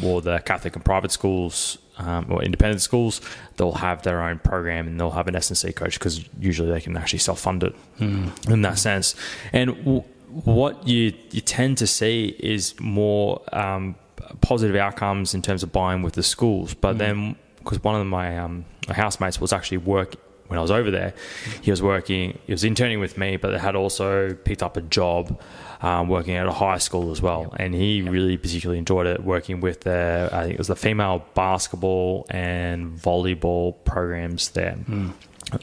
more 0.00 0.20
the 0.20 0.38
Catholic 0.40 0.76
and 0.76 0.84
private 0.84 1.07
private 1.08 1.12
schools 1.12 1.78
um, 1.98 2.26
or 2.30 2.42
independent 2.42 2.80
schools, 2.80 3.20
they'll 3.56 3.72
have 3.72 4.02
their 4.02 4.22
own 4.22 4.38
program 4.38 4.86
and 4.86 4.98
they'll 4.98 5.10
have 5.10 5.28
an 5.28 5.36
S&C 5.36 5.72
coach 5.72 5.98
because 5.98 6.24
usually 6.40 6.70
they 6.70 6.80
can 6.80 6.96
actually 6.96 7.18
self 7.18 7.40
fund 7.40 7.62
it 7.62 7.74
mm. 7.98 8.50
in 8.50 8.62
that 8.62 8.78
sense. 8.78 9.14
And 9.52 9.76
w- 9.84 10.04
what 10.44 10.86
you 10.86 11.14
you 11.30 11.40
tend 11.40 11.78
to 11.78 11.86
see 11.86 12.36
is 12.38 12.74
more 12.78 13.40
um, 13.52 13.94
positive 14.40 14.76
outcomes 14.76 15.34
in 15.34 15.42
terms 15.42 15.62
of 15.62 15.72
buying 15.72 16.02
with 16.02 16.14
the 16.14 16.22
schools. 16.22 16.74
But 16.74 16.94
mm. 16.94 16.98
then, 16.98 17.36
because 17.58 17.82
one 17.82 18.00
of 18.00 18.06
my, 18.06 18.38
um, 18.38 18.64
my 18.88 18.94
housemates 18.94 19.40
was 19.40 19.52
actually 19.52 19.78
work 19.78 20.14
when 20.48 20.58
I 20.58 20.62
was 20.62 20.70
over 20.70 20.90
there, 20.90 21.14
he 21.62 21.70
was 21.70 21.80
working, 21.80 22.38
he 22.46 22.52
was 22.52 22.64
interning 22.64 23.00
with 23.00 23.16
me, 23.16 23.36
but 23.36 23.58
had 23.60 23.76
also 23.76 24.34
picked 24.34 24.62
up 24.62 24.76
a 24.76 24.80
job 24.80 25.40
um, 25.80 26.08
working 26.08 26.34
at 26.34 26.46
a 26.46 26.52
high 26.52 26.78
school 26.78 27.10
as 27.10 27.22
well. 27.22 27.42
Yep. 27.52 27.60
And 27.60 27.74
he 27.74 28.00
yep. 28.00 28.12
really 28.12 28.36
particularly 28.36 28.78
enjoyed 28.78 29.06
it 29.06 29.22
working 29.22 29.60
with 29.60 29.82
the, 29.82 30.28
I 30.32 30.42
think 30.42 30.54
it 30.54 30.58
was 30.58 30.68
the 30.68 30.76
female 30.76 31.24
basketball 31.34 32.26
and 32.30 32.98
volleyball 32.98 33.76
programs 33.84 34.50
there 34.50 34.76
mm. 34.88 35.12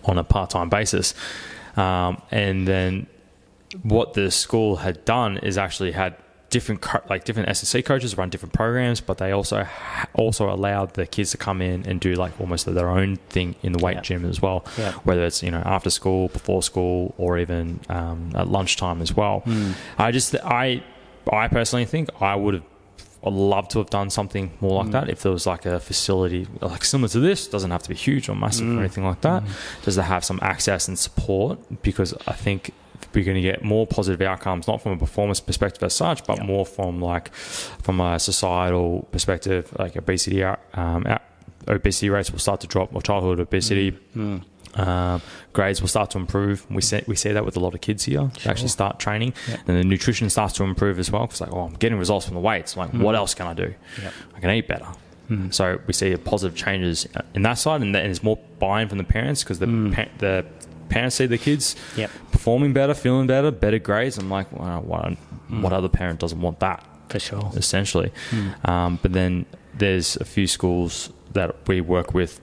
on 0.05 0.17
a 0.17 0.23
part 0.23 0.51
time 0.51 0.69
basis. 0.69 1.13
Um, 1.75 2.21
and 2.31 2.67
then 2.67 3.07
what 3.83 4.13
the 4.13 4.31
school 4.31 4.77
had 4.77 5.03
done 5.03 5.37
is 5.37 5.57
actually 5.57 5.91
had 5.91 6.15
different 6.55 7.09
like 7.09 7.25
different 7.25 7.49
S&C 7.49 7.81
coaches 7.81 8.17
run 8.17 8.29
different 8.29 8.53
programs, 8.53 9.01
but 9.01 9.17
they 9.17 9.31
also 9.31 9.65
ha- 9.65 10.07
also 10.13 10.49
allowed 10.49 10.93
the 10.93 11.05
kids 11.05 11.31
to 11.31 11.37
come 11.37 11.61
in 11.61 11.85
and 11.85 11.99
do 11.99 12.15
like 12.15 12.39
almost 12.39 12.65
their 12.65 12.89
own 12.89 13.17
thing 13.27 13.55
in 13.61 13.73
the 13.73 13.83
weight 13.83 14.01
gym 14.03 14.23
as 14.23 14.41
well. 14.41 14.59
Whether 15.03 15.25
it's 15.25 15.43
you 15.43 15.51
know 15.51 15.61
after 15.65 15.89
school, 15.89 16.29
before 16.29 16.63
school, 16.63 17.13
or 17.17 17.37
even 17.37 17.81
um, 17.89 18.31
at 18.35 18.47
lunchtime 18.47 19.01
as 19.01 19.13
well. 19.13 19.43
Mm. 19.45 19.73
I 19.97 20.11
just 20.11 20.33
I 20.45 20.81
I 21.29 21.49
personally 21.49 21.83
think 21.83 22.09
I 22.21 22.35
would 22.35 22.53
have 22.53 22.63
I'd 23.25 23.33
love 23.33 23.67
to 23.69 23.79
have 23.79 23.89
done 23.89 24.09
something 24.09 24.53
more 24.61 24.77
like 24.81 24.87
mm. 24.87 24.91
that. 24.93 25.09
If 25.09 25.23
there 25.23 25.33
was 25.33 25.45
like 25.45 25.65
a 25.65 25.81
facility 25.81 26.47
like 26.61 26.85
similar 26.85 27.09
to 27.09 27.19
this, 27.19 27.49
doesn't 27.49 27.71
have 27.71 27.83
to 27.83 27.89
be 27.89 27.95
huge 27.95 28.29
or 28.29 28.35
massive 28.35 28.67
mm. 28.67 28.77
or 28.77 28.79
anything 28.79 29.03
like 29.03 29.21
that. 29.21 29.43
Does 29.83 29.97
it 29.97 30.03
have 30.03 30.23
some 30.23 30.39
access 30.41 30.87
and 30.87 30.97
support? 30.97 31.59
Because 31.81 32.13
I 32.27 32.33
think 32.33 32.71
we're 33.15 33.23
going 33.23 33.35
to 33.35 33.41
get 33.41 33.63
more 33.63 33.87
positive 33.87 34.21
outcomes, 34.21 34.67
not 34.67 34.81
from 34.81 34.91
a 34.91 34.97
performance 34.97 35.39
perspective 35.39 35.81
as 35.83 35.95
such, 35.95 36.25
but 36.25 36.37
yep. 36.37 36.45
more 36.45 36.65
from 36.65 37.01
like 37.01 37.33
from 37.33 37.99
a 38.01 38.19
societal 38.19 39.07
perspective, 39.11 39.73
like 39.79 39.95
obesity, 39.95 40.43
um, 40.43 41.05
obesity 41.67 42.09
rates 42.09 42.31
will 42.31 42.39
start 42.39 42.61
to 42.61 42.67
drop, 42.67 42.93
or 42.93 43.01
childhood 43.01 43.39
obesity. 43.39 43.97
Mm. 44.15 44.43
Um, 44.75 45.21
grades 45.53 45.79
will 45.79 45.87
start 45.87 46.11
to 46.11 46.17
improve. 46.17 46.69
We 46.69 46.81
see, 46.81 47.01
we 47.07 47.15
see 47.15 47.31
that 47.31 47.45
with 47.45 47.55
a 47.55 47.61
lot 47.61 47.73
of 47.73 47.81
kids 47.81 48.03
here. 48.03 48.19
Sure. 48.19 48.31
They 48.43 48.49
actually 48.49 48.67
start 48.67 48.99
training, 48.99 49.33
yep. 49.47 49.59
and 49.67 49.77
the 49.77 49.83
nutrition 49.83 50.29
starts 50.29 50.53
to 50.55 50.63
improve 50.63 50.99
as 50.99 51.09
well. 51.09 51.21
Because 51.21 51.41
like, 51.41 51.53
oh, 51.53 51.61
I'm 51.61 51.75
getting 51.75 51.97
results 51.97 52.25
from 52.25 52.35
the 52.35 52.41
weights. 52.41 52.75
Like, 52.75 52.91
mm. 52.91 53.01
what 53.01 53.15
else 53.15 53.33
can 53.33 53.47
I 53.47 53.53
do? 53.53 53.73
Yep. 54.03 54.13
I 54.35 54.39
can 54.41 54.49
eat 54.49 54.67
better. 54.67 54.87
Mm. 55.29 55.53
So 55.53 55.79
we 55.87 55.93
see 55.93 56.15
positive 56.17 56.57
changes 56.57 57.07
in 57.33 57.43
that 57.43 57.53
side, 57.53 57.81
and 57.81 57.95
there's 57.95 58.21
more 58.21 58.37
buy-in 58.59 58.89
from 58.89 58.97
the 58.97 59.03
parents 59.05 59.43
because 59.43 59.59
the 59.59 59.65
mm. 59.65 59.93
pa- 59.93 60.11
the 60.17 60.45
parents 60.89 61.15
see 61.15 61.25
the 61.25 61.37
kids 61.37 61.75
yep. 61.95 62.09
performing 62.31 62.73
better, 62.73 62.93
feeling 62.93 63.27
better, 63.27 63.51
better 63.51 63.79
grades. 63.79 64.17
I'm 64.17 64.29
like, 64.29 64.51
well, 64.51 64.81
what, 64.81 65.05
mm. 65.49 65.61
what 65.61 65.73
other 65.73 65.89
parent 65.89 66.19
doesn't 66.19 66.39
want 66.41 66.59
that? 66.59 66.83
For 67.09 67.19
sure. 67.19 67.51
Essentially. 67.55 68.11
Mm. 68.31 68.69
Um, 68.69 68.99
but 69.01 69.13
then 69.13 69.45
there's 69.73 70.15
a 70.17 70.25
few 70.25 70.47
schools 70.47 71.11
that 71.33 71.67
we 71.67 71.81
work 71.81 72.13
with. 72.13 72.41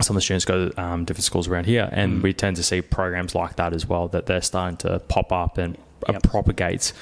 Some 0.00 0.16
of 0.16 0.20
the 0.20 0.24
students 0.24 0.44
go 0.44 0.68
to 0.68 0.80
um, 0.80 1.04
different 1.04 1.24
schools 1.24 1.48
around 1.48 1.66
here, 1.66 1.88
and 1.92 2.18
mm. 2.18 2.22
we 2.22 2.32
tend 2.32 2.56
to 2.56 2.62
see 2.62 2.80
programs 2.80 3.34
like 3.34 3.56
that 3.56 3.74
as 3.74 3.86
well 3.86 4.08
that 4.08 4.26
they're 4.26 4.40
starting 4.40 4.78
to 4.78 4.98
pop 5.00 5.32
up 5.32 5.58
and 5.58 5.76
yep. 6.08 6.22
propagate 6.22 6.92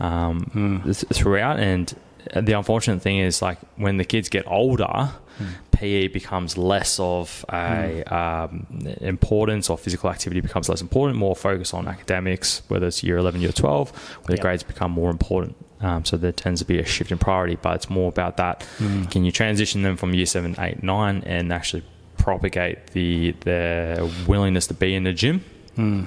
um, 0.00 0.50
mm. 0.52 0.82
th- 0.82 1.12
throughout. 1.12 1.60
And 1.60 1.94
the 2.34 2.52
unfortunate 2.52 3.00
thing 3.00 3.18
is, 3.18 3.40
like, 3.40 3.58
when 3.76 3.96
the 3.96 4.04
kids 4.04 4.28
get 4.28 4.46
older, 4.48 5.10
mm. 5.38 5.46
PE 5.82 6.08
becomes 6.08 6.56
less 6.56 7.00
of 7.00 7.44
a 7.48 8.04
mm. 8.06 8.12
um, 8.12 8.66
importance 9.00 9.68
or 9.68 9.76
physical 9.76 10.10
activity 10.10 10.40
becomes 10.40 10.68
less 10.68 10.80
important, 10.80 11.18
more 11.18 11.34
focus 11.34 11.74
on 11.74 11.88
academics, 11.88 12.62
whether 12.68 12.86
it's 12.86 13.02
year 13.02 13.18
11, 13.18 13.40
year 13.40 13.52
12, 13.52 13.90
where 13.90 13.98
yep. 13.98 14.26
the 14.26 14.42
grades 14.42 14.62
become 14.62 14.92
more 14.92 15.10
important. 15.10 15.56
Um, 15.80 16.04
so 16.04 16.16
there 16.16 16.32
tends 16.32 16.60
to 16.60 16.64
be 16.64 16.78
a 16.78 16.84
shift 16.84 17.10
in 17.10 17.18
priority, 17.18 17.56
but 17.60 17.74
it's 17.74 17.90
more 17.90 18.08
about 18.08 18.36
that. 18.36 18.60
Mm. 18.78 19.10
Can 19.10 19.24
you 19.24 19.32
transition 19.32 19.82
them 19.82 19.96
from 19.96 20.14
year 20.14 20.26
7, 20.26 20.54
8, 20.58 20.82
9 20.82 21.22
and 21.26 21.52
actually 21.52 21.82
propagate 22.16 22.88
the 22.88 23.32
their 23.40 24.04
willingness 24.28 24.68
to 24.68 24.74
be 24.74 24.94
in 24.94 25.02
the 25.02 25.12
gym? 25.12 25.44
Mm. 25.76 26.06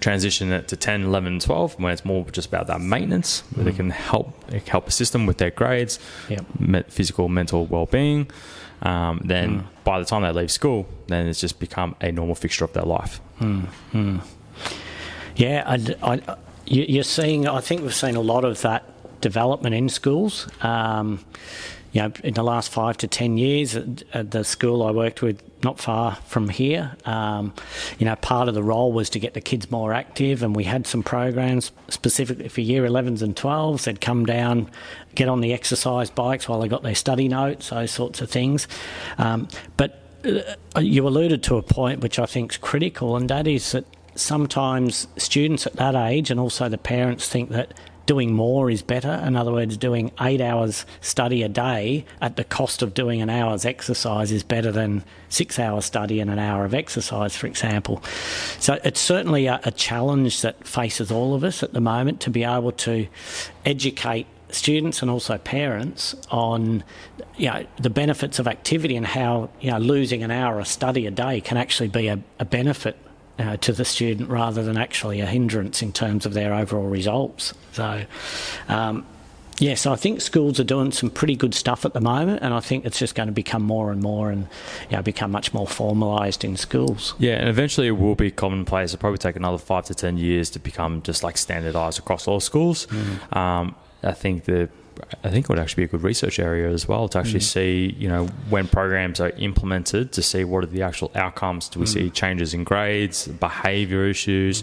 Transition 0.00 0.50
it 0.50 0.66
to 0.68 0.76
10, 0.76 1.02
11, 1.02 1.38
12 1.40 1.78
when 1.78 1.92
it's 1.92 2.04
more 2.04 2.24
just 2.32 2.48
about 2.48 2.66
that 2.66 2.80
maintenance, 2.80 3.44
where 3.54 3.64
mm. 3.64 3.70
they 3.70 3.76
can 3.76 3.90
help 3.90 4.52
help 4.66 4.88
a 4.88 4.90
system 4.90 5.26
with 5.26 5.38
their 5.38 5.50
grades, 5.50 6.00
yep. 6.28 6.44
physical, 6.90 7.28
mental 7.28 7.66
well 7.66 7.86
being 7.86 8.28
um, 8.82 9.20
then 9.24 9.60
mm. 9.60 9.64
by 9.84 9.98
the 9.98 10.04
time 10.04 10.22
they 10.22 10.32
leave 10.32 10.50
school, 10.50 10.86
then 11.06 11.26
it's 11.26 11.40
just 11.40 11.58
become 11.60 11.94
a 12.00 12.12
normal 12.12 12.34
fixture 12.34 12.64
of 12.64 12.72
their 12.72 12.84
life. 12.84 13.20
Mm. 13.40 14.20
Yeah, 15.36 15.64
I, 15.66 15.96
I, 16.12 16.36
you're 16.66 17.04
seeing. 17.04 17.48
I 17.48 17.60
think 17.60 17.82
we've 17.82 17.94
seen 17.94 18.16
a 18.16 18.20
lot 18.20 18.44
of 18.44 18.60
that 18.62 18.84
development 19.20 19.74
in 19.74 19.88
schools. 19.88 20.48
Um, 20.60 21.24
you 21.92 22.00
know, 22.00 22.12
in 22.24 22.34
the 22.34 22.42
last 22.42 22.70
five 22.70 22.96
to 22.98 23.06
ten 23.06 23.36
years, 23.36 23.76
at 23.76 24.30
the 24.30 24.44
school 24.44 24.82
I 24.82 24.90
worked 24.90 25.20
with 25.22 25.42
not 25.62 25.78
far 25.78 26.16
from 26.26 26.48
here, 26.48 26.96
um, 27.04 27.52
you 27.98 28.06
know, 28.06 28.16
part 28.16 28.48
of 28.48 28.54
the 28.54 28.62
role 28.62 28.92
was 28.92 29.10
to 29.10 29.18
get 29.18 29.34
the 29.34 29.40
kids 29.40 29.70
more 29.70 29.92
active, 29.92 30.42
and 30.42 30.56
we 30.56 30.64
had 30.64 30.86
some 30.86 31.02
programs 31.02 31.70
specifically 31.88 32.48
for 32.48 32.62
year 32.62 32.84
11s 32.84 33.22
and 33.22 33.36
12s. 33.36 33.84
They'd 33.84 34.00
come 34.00 34.24
down, 34.24 34.70
get 35.14 35.28
on 35.28 35.40
the 35.40 35.52
exercise 35.52 36.10
bikes 36.10 36.48
while 36.48 36.60
they 36.60 36.68
got 36.68 36.82
their 36.82 36.94
study 36.94 37.28
notes, 37.28 37.68
those 37.68 37.90
sorts 37.90 38.20
of 38.20 38.30
things. 38.30 38.66
Um, 39.18 39.48
but 39.76 40.02
uh, 40.24 40.80
you 40.80 41.06
alluded 41.06 41.42
to 41.44 41.56
a 41.56 41.62
point 41.62 42.00
which 42.00 42.18
I 42.18 42.26
think 42.26 42.52
is 42.52 42.58
critical, 42.58 43.16
and 43.16 43.28
that 43.28 43.46
is 43.46 43.72
that 43.72 43.84
sometimes 44.14 45.08
students 45.16 45.66
at 45.66 45.74
that 45.74 45.94
age 45.94 46.30
and 46.30 46.38
also 46.38 46.68
the 46.68 46.78
parents 46.78 47.28
think 47.28 47.50
that 47.50 47.72
doing 48.06 48.32
more 48.32 48.70
is 48.70 48.82
better. 48.82 49.12
In 49.12 49.36
other 49.36 49.52
words, 49.52 49.76
doing 49.76 50.12
eight 50.20 50.40
hours 50.40 50.84
study 51.00 51.42
a 51.42 51.48
day 51.48 52.04
at 52.20 52.36
the 52.36 52.44
cost 52.44 52.82
of 52.82 52.94
doing 52.94 53.22
an 53.22 53.30
hour's 53.30 53.64
exercise 53.64 54.32
is 54.32 54.42
better 54.42 54.72
than 54.72 55.04
six 55.28 55.58
hours 55.58 55.84
study 55.84 56.20
and 56.20 56.30
an 56.30 56.38
hour 56.38 56.64
of 56.64 56.74
exercise, 56.74 57.36
for 57.36 57.46
example. 57.46 58.02
So 58.58 58.78
it's 58.84 59.00
certainly 59.00 59.46
a, 59.46 59.60
a 59.64 59.70
challenge 59.70 60.42
that 60.42 60.66
faces 60.66 61.10
all 61.10 61.34
of 61.34 61.44
us 61.44 61.62
at 61.62 61.72
the 61.72 61.80
moment 61.80 62.20
to 62.22 62.30
be 62.30 62.44
able 62.44 62.72
to 62.72 63.06
educate 63.64 64.26
students 64.50 65.00
and 65.00 65.10
also 65.10 65.38
parents 65.38 66.14
on 66.30 66.84
you 67.36 67.46
know, 67.46 67.64
the 67.80 67.90
benefits 67.90 68.38
of 68.38 68.46
activity 68.46 68.96
and 68.96 69.06
how 69.06 69.48
you 69.60 69.70
know, 69.70 69.78
losing 69.78 70.22
an 70.22 70.30
hour 70.30 70.60
of 70.60 70.66
study 70.66 71.06
a 71.06 71.10
day 71.10 71.40
can 71.40 71.56
actually 71.56 71.88
be 71.88 72.08
a, 72.08 72.18
a 72.38 72.44
benefit 72.44 72.96
uh, 73.38 73.56
to 73.58 73.72
the 73.72 73.84
student 73.84 74.28
rather 74.28 74.62
than 74.62 74.76
actually 74.76 75.20
a 75.20 75.26
hindrance 75.26 75.82
in 75.82 75.92
terms 75.92 76.26
of 76.26 76.34
their 76.34 76.54
overall 76.54 76.88
results. 76.88 77.54
So, 77.72 78.04
um, 78.68 79.06
yeah, 79.58 79.74
so 79.74 79.92
I 79.92 79.96
think 79.96 80.20
schools 80.20 80.58
are 80.58 80.64
doing 80.64 80.92
some 80.92 81.10
pretty 81.10 81.36
good 81.36 81.54
stuff 81.54 81.84
at 81.84 81.92
the 81.92 82.00
moment, 82.00 82.42
and 82.42 82.52
I 82.52 82.60
think 82.60 82.84
it's 82.84 82.98
just 82.98 83.14
going 83.14 83.28
to 83.28 83.32
become 83.32 83.62
more 83.62 83.92
and 83.92 84.02
more 84.02 84.30
and 84.30 84.48
you 84.90 84.96
know, 84.96 85.02
become 85.02 85.30
much 85.30 85.54
more 85.54 85.66
formalised 85.66 86.42
in 86.42 86.56
schools. 86.56 87.14
Yeah, 87.18 87.34
and 87.34 87.48
eventually 87.48 87.86
it 87.86 87.92
will 87.92 88.14
be 88.14 88.30
commonplace. 88.30 88.90
It'll 88.92 89.00
probably 89.00 89.18
take 89.18 89.36
another 89.36 89.58
five 89.58 89.84
to 89.84 89.94
ten 89.94 90.16
years 90.16 90.50
to 90.50 90.58
become 90.58 91.02
just 91.02 91.22
like 91.22 91.38
standardised 91.38 91.98
across 91.98 92.26
all 92.26 92.40
schools. 92.40 92.86
Mm. 92.86 93.36
Um, 93.36 93.74
I 94.02 94.12
think 94.12 94.44
the 94.44 94.68
I 95.24 95.30
think 95.30 95.44
it 95.46 95.48
would 95.48 95.58
actually 95.58 95.82
be 95.82 95.84
a 95.84 95.88
good 95.88 96.02
research 96.02 96.38
area 96.38 96.70
as 96.70 96.86
well 96.88 97.08
to 97.08 97.18
actually 97.18 97.40
Mm. 97.40 97.54
see, 97.54 97.96
you 97.98 98.08
know, 98.08 98.26
when 98.50 98.66
programs 98.68 99.20
are 99.20 99.30
implemented 99.38 100.12
to 100.12 100.22
see 100.22 100.44
what 100.44 100.64
are 100.64 100.66
the 100.66 100.82
actual 100.82 101.10
outcomes. 101.14 101.68
Do 101.68 101.80
we 101.80 101.86
see 101.86 102.04
Mm. 102.10 102.14
changes 102.14 102.54
in 102.54 102.64
grades, 102.64 103.28
behaviour 103.28 104.04
issues, 104.06 104.62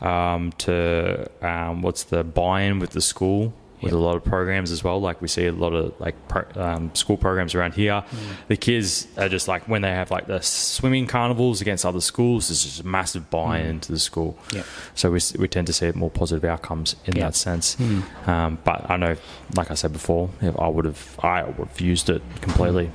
um, 0.00 0.52
to 0.58 1.28
um, 1.42 1.82
what's 1.82 2.04
the 2.04 2.24
buy-in 2.24 2.78
with 2.78 2.90
the 2.90 3.00
school 3.00 3.52
with 3.82 3.92
Yep. 3.92 4.00
a 4.00 4.02
lot 4.02 4.16
of 4.16 4.24
programs 4.24 4.70
as 4.70 4.84
well. 4.84 5.00
Like 5.00 5.20
we 5.22 5.28
see 5.28 5.46
a 5.46 5.52
lot 5.52 5.72
of 5.72 5.98
like 6.00 6.14
pro, 6.28 6.44
um, 6.56 6.94
school 6.94 7.16
programs 7.16 7.54
around 7.54 7.74
here. 7.74 7.92
Mm. 7.92 8.16
The 8.48 8.56
kids 8.56 9.06
are 9.16 9.28
just 9.28 9.48
like 9.48 9.66
when 9.68 9.82
they 9.82 9.90
have 9.90 10.10
like 10.10 10.26
the 10.26 10.40
swimming 10.42 11.06
carnivals 11.06 11.60
against 11.60 11.84
other 11.86 12.00
schools, 12.00 12.48
there's 12.48 12.62
just 12.64 12.80
a 12.80 12.86
massive 12.86 13.30
buy-in 13.30 13.80
to 13.80 13.92
the 13.92 13.98
school. 13.98 14.36
Yep. 14.52 14.66
So 14.94 15.10
we, 15.10 15.20
we 15.38 15.48
tend 15.48 15.66
to 15.68 15.72
see 15.72 15.90
more 15.92 16.10
positive 16.10 16.44
outcomes 16.44 16.96
in 17.06 17.16
Yeah. 17.16 17.24
that 17.26 17.34
sense. 17.36 17.76
Mm. 17.76 18.28
Um, 18.28 18.58
but 18.64 18.90
I 18.90 18.96
know, 18.96 19.16
like 19.56 19.70
I 19.70 19.74
said 19.74 19.92
before, 19.92 20.30
if 20.42 20.58
I 20.58 20.68
would 20.68 20.84
have 20.84 21.18
I 21.22 21.44
would 21.44 21.68
have 21.68 21.80
used 21.80 22.10
it 22.10 22.22
completely. 22.40 22.90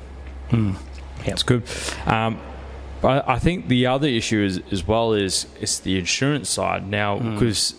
Mm. 0.51 0.75
It's 1.25 1.44
good. 1.44 1.63
Um, 2.06 2.39
but 3.01 3.27
I 3.27 3.39
think 3.39 3.68
the 3.68 3.88
other 3.88 4.08
issue 4.08 4.42
is 4.44 4.62
as 4.72 4.88
well 4.88 5.13
is 5.13 5.48
is 5.60 5.80
the 5.80 5.98
insurance 5.98 6.50
side 6.50 6.88
now 6.88 7.18
Mm. 7.20 7.34
because 7.34 7.74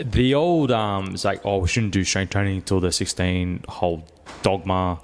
the 0.00 0.34
old 0.34 0.70
um, 0.70 1.12
it's 1.14 1.24
like 1.24 1.40
oh 1.44 1.58
we 1.58 1.68
shouldn't 1.68 1.92
do 1.92 2.04
strength 2.04 2.30
training 2.30 2.56
until 2.56 2.80
they're 2.80 2.90
16 2.90 3.64
whole 3.68 4.04
dogma 4.42 5.00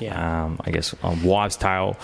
Yeah. 0.00 0.44
um, 0.44 0.60
I 0.64 0.70
guess 0.70 0.94
um, 1.02 1.22
wives 1.24 1.56
tale 1.56 1.96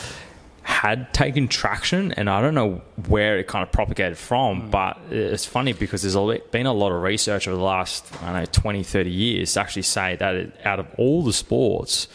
had 0.62 1.12
taken 1.14 1.49
traction 1.49 2.12
and 2.12 2.28
I 2.28 2.42
don't 2.42 2.54
know 2.54 2.83
where 3.07 3.38
it 3.38 3.47
kind 3.47 3.62
of 3.62 3.73
propagated 3.73 4.18
from 4.18 4.68
but 4.71 4.99
it's 5.11 5.47
funny 5.47 5.73
because 5.73 6.02
there's 6.02 6.14
a 6.14 6.38
been 6.50 6.66
a 6.66 6.73
lot 6.75 6.92
of 6.92 7.00
research 7.02 7.49
over 7.49 7.57
the 7.57 7.62
last 7.62 8.04
I 8.23 8.26
don't 8.26 8.35
know 8.40 8.45
20 8.52 8.83
30 8.83 9.11
years 9.11 9.52
to 9.54 9.61
actually 9.61 9.83
say 9.83 10.16
that 10.16 10.35
it, 10.35 10.52
out 10.64 10.78
of 10.78 10.87
all 10.99 11.23
the 11.23 11.33
sports 11.33 12.07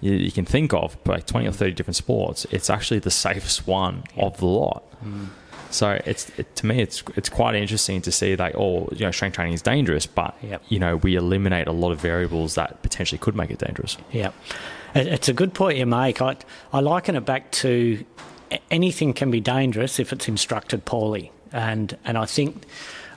you, 0.00 0.12
you 0.12 0.30
can 0.30 0.44
think 0.44 0.72
of 0.72 0.96
like 1.04 1.26
20 1.26 1.48
or 1.48 1.52
30 1.52 1.72
different 1.72 1.96
sports 1.96 2.46
it's 2.52 2.70
actually 2.70 3.00
the 3.00 3.10
safest 3.10 3.66
one 3.66 4.04
of 4.16 4.36
the 4.38 4.46
lot 4.46 4.84
so 5.70 6.00
it's 6.06 6.30
it, 6.38 6.54
to 6.56 6.66
me 6.66 6.80
it's 6.80 7.02
it's 7.16 7.28
quite 7.28 7.54
interesting 7.54 8.00
to 8.02 8.12
see 8.12 8.36
like 8.36 8.54
oh 8.56 8.88
you 8.92 9.04
know 9.04 9.10
strength 9.10 9.34
training 9.34 9.52
is 9.54 9.62
dangerous 9.62 10.06
but 10.06 10.34
Yep. 10.42 10.62
you 10.68 10.78
know 10.78 10.96
we 10.96 11.16
eliminate 11.16 11.66
a 11.66 11.72
lot 11.72 11.92
of 11.92 12.00
variables 12.00 12.54
that 12.54 12.82
potentially 12.82 13.18
could 13.18 13.34
make 13.36 13.50
it 13.50 13.58
dangerous 13.58 13.96
Yeah, 14.12 14.30
it's 14.94 15.28
a 15.28 15.32
good 15.34 15.52
point 15.54 15.78
you 15.78 15.86
make. 15.86 16.22
I 16.22 16.36
I 16.72 16.80
liken 16.80 17.16
it 17.16 17.24
back 17.24 17.50
to 17.62 18.04
anything 18.70 19.12
can 19.12 19.30
be 19.30 19.40
dangerous 19.40 19.98
if 19.98 20.12
it's 20.12 20.28
instructed 20.28 20.84
poorly, 20.84 21.30
and 21.52 21.96
and 22.04 22.16
I 22.16 22.26
think 22.26 22.64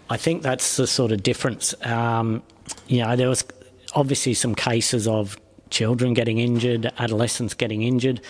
I 0.09 0.17
think 0.17 0.41
that's 0.41 0.77
the 0.77 0.87
sort 0.87 1.11
of 1.11 1.21
difference. 1.23 1.73
Um, 1.85 2.41
you 2.87 3.01
know, 3.03 3.15
there 3.15 3.29
was 3.29 3.45
obviously 3.93 4.33
some 4.33 4.55
cases 4.55 5.07
of 5.07 5.37
children 5.69 6.13
getting 6.13 6.39
injured, 6.39 6.91
adolescents 6.97 7.53
getting 7.53 7.83
injured, 7.83 8.21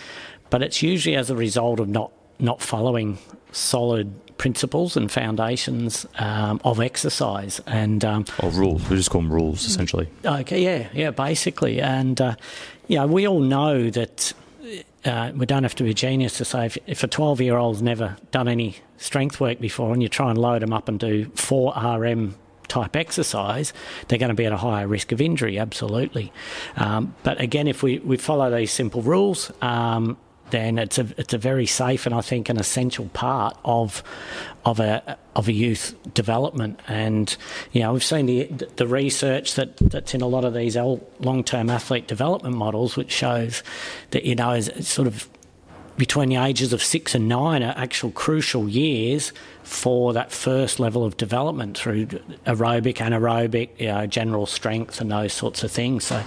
but 0.50 0.62
it's 0.62 0.84
usually 0.84 1.16
as 1.16 1.30
a 1.30 1.36
result 1.36 1.80
of 1.80 1.88
not 1.88 2.12
not 2.40 2.62
following 2.62 3.18
solid 3.51 4.13
principles 4.38 4.96
and 4.96 5.12
foundations 5.12 6.06
um, 6.15 6.62
of 6.63 6.79
exercise 6.79 7.60
and 7.68 8.06
um, 8.06 8.24
or 8.41 8.50
rules 8.51 8.88
we 8.89 8.96
just 8.96 9.10
call 9.10 9.22
them 9.22 9.32
rules 9.32 9.65
essentially 9.65 10.08
Okay, 10.39 10.63
yeah, 10.63 10.88
yeah, 10.94 11.12
basically, 11.12 11.82
and 11.82 12.20
uh, 12.22 12.36
you 12.88 12.98
know, 12.98 13.08
we 13.08 13.27
all 13.27 13.39
know 13.39 13.89
that 13.89 14.34
uh, 15.06 15.32
we 15.36 15.46
don't 15.46 15.63
have 15.63 15.75
to 15.75 15.84
be 15.84 15.91
a 15.91 15.94
genius 15.94 16.38
to 16.38 16.46
say 16.46 16.65
if, 16.65 16.77
if 16.88 17.03
a 17.03 17.08
twelve-year-old's 17.08 17.82
never 17.82 18.18
done 18.32 18.48
any 18.48 18.77
strength 18.98 19.39
work 19.39 19.60
before, 19.60 19.94
and 19.94 20.01
you 20.03 20.10
try 20.10 20.29
and 20.29 20.38
load 20.38 20.62
them 20.62 20.74
up 20.74 20.88
and 20.88 21.00
do 21.00 21.25
four 21.36 21.74
RM 21.75 22.36
type 22.68 22.96
exercise, 22.96 23.74
they're 24.08 24.20
going 24.20 24.29
to 24.29 24.36
be 24.36 24.46
at 24.46 24.51
a 24.51 24.58
higher 24.58 24.88
risk 24.88 25.12
of 25.12 25.20
injury. 25.22 25.58
Absolutely, 25.58 26.32
um, 26.75 27.15
but 27.24 27.39
again, 27.41 27.68
if 27.68 27.82
we, 27.82 28.00
we 28.00 28.18
follow 28.18 28.56
these 28.56 28.72
simple 28.72 29.01
rules. 29.01 29.51
Um, 29.62 30.18
then 30.51 30.77
it's 30.77 30.98
a 30.98 31.08
it's 31.18 31.34
a 31.34 31.38
very 31.38 31.65
safe 31.65 32.06
and 32.06 32.15
I 32.15 32.22
think 32.22 32.50
an 32.50 32.58
essential 32.58 33.08
part 33.10 33.58
of 33.63 34.04
of 34.65 34.80
a 34.80 35.17
of 35.36 35.47
a 35.47 35.52
youth 35.52 35.95
development. 36.13 36.80
And 36.88 37.36
you 37.71 37.82
know 37.82 37.93
we've 37.93 38.04
seen 38.04 38.26
the 38.26 38.45
the 38.76 38.88
research 38.88 39.56
that 39.56 39.78
that's 39.78 40.13
in 40.13 40.21
a 40.21 40.28
lot 40.28 40.45
of 40.45 40.54
these 40.54 40.76
long 40.76 41.43
term 41.43 41.69
athlete 41.69 42.08
development 42.08 42.56
models, 42.56 42.95
which 42.95 43.12
shows 43.12 43.63
that 44.12 44.26
you 44.26 44.36
know 44.36 44.52
is 44.52 44.71
sort 44.88 45.08
of 45.08 45.30
between 46.00 46.30
the 46.30 46.38
ages 46.38 46.74
of 46.74 46.82
six 46.82 47.14
and 47.14 47.28
nine 47.28 47.62
are 47.62 47.74
actual 47.76 48.10
crucial 48.12 48.68
years 48.70 49.34
for 49.64 50.14
that 50.14 50.32
first 50.32 50.80
level 50.80 51.04
of 51.04 51.18
development 51.18 51.78
through 51.78 52.06
aerobic, 52.48 52.96
anaerobic, 52.96 53.70
you 53.78 53.88
know, 53.88 54.08
general 54.08 54.46
strength, 54.46 55.02
and 55.02 55.12
those 55.12 55.34
sorts 55.34 55.62
of 55.64 55.70
things. 55.72 56.06
So, 56.06 56.24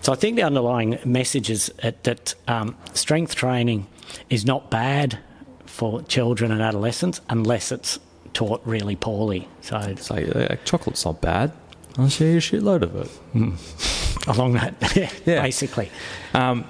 so 0.00 0.12
I 0.12 0.16
think 0.16 0.36
the 0.36 0.42
underlying 0.42 0.98
message 1.04 1.50
is 1.50 1.70
that, 1.82 2.02
that 2.04 2.34
um, 2.48 2.76
strength 2.94 3.34
training 3.34 3.86
is 4.30 4.44
not 4.46 4.70
bad 4.70 5.18
for 5.66 6.02
children 6.02 6.50
and 6.50 6.62
adolescents 6.62 7.20
unless 7.28 7.70
it's 7.70 8.00
taught 8.32 8.62
really 8.64 8.96
poorly. 8.96 9.46
So 9.60 9.76
it's 9.78 10.10
like 10.10 10.34
uh, 10.34 10.56
chocolate's 10.64 11.04
not 11.04 11.20
bad 11.20 11.52
I'll 11.98 12.08
show 12.08 12.24
you 12.24 12.36
a 12.36 12.40
shitload 12.40 12.82
of 12.82 12.96
it 12.96 13.10
along 14.28 14.54
that, 14.54 14.74
Yeah. 15.26 15.42
basically. 15.42 15.90
Um, 16.34 16.64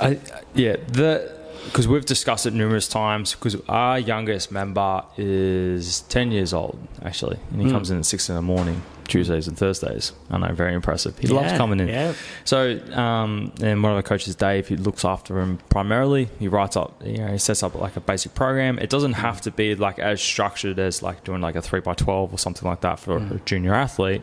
I, 0.00 0.18
yeah, 0.54 0.76
the 0.88 1.34
because 1.66 1.88
we've 1.88 2.04
discussed 2.06 2.46
it 2.46 2.52
numerous 2.54 2.86
times. 2.86 3.34
Because 3.34 3.56
our 3.68 3.98
youngest 3.98 4.52
member 4.52 5.02
is 5.16 6.02
ten 6.02 6.30
years 6.30 6.52
old 6.54 6.78
actually, 7.04 7.38
and 7.50 7.60
he 7.60 7.66
Mm. 7.68 7.72
comes 7.72 7.90
in 7.90 7.98
at 7.98 8.06
six 8.06 8.28
in 8.28 8.36
the 8.36 8.42
morning, 8.42 8.82
Tuesdays 9.08 9.48
and 9.48 9.58
Thursdays. 9.58 10.12
I 10.30 10.38
know, 10.38 10.52
very 10.54 10.74
impressive. 10.74 11.18
He 11.18 11.26
loves 11.26 11.52
coming 11.54 11.80
in. 11.80 11.88
Yeah, 11.88 12.12
So, 12.44 12.78
um, 12.92 13.52
and 13.60 13.82
one 13.82 13.90
of 13.92 13.96
our 13.96 14.02
coaches, 14.02 14.36
Dave, 14.36 14.68
he 14.68 14.76
looks 14.76 15.04
after 15.04 15.40
him 15.40 15.58
primarily. 15.68 16.28
He 16.38 16.46
writes 16.46 16.76
up, 16.76 17.00
you 17.04 17.18
know, 17.18 17.32
he 17.32 17.38
sets 17.38 17.62
up 17.64 17.74
like 17.74 17.96
a 17.96 18.00
basic 18.00 18.34
program. 18.34 18.78
It 18.78 18.88
doesn't 18.90 19.14
have 19.14 19.40
to 19.42 19.50
be 19.50 19.74
like 19.74 19.98
as 19.98 20.20
structured 20.22 20.78
as 20.78 21.02
like 21.02 21.24
doing 21.24 21.40
like 21.40 21.56
a 21.56 21.62
three 21.62 21.80
by 21.80 21.94
twelve 21.94 22.32
or 22.32 22.38
something 22.38 22.68
like 22.68 22.80
that 22.82 23.00
for 23.00 23.16
a 23.16 23.40
junior 23.44 23.74
athlete, 23.74 24.22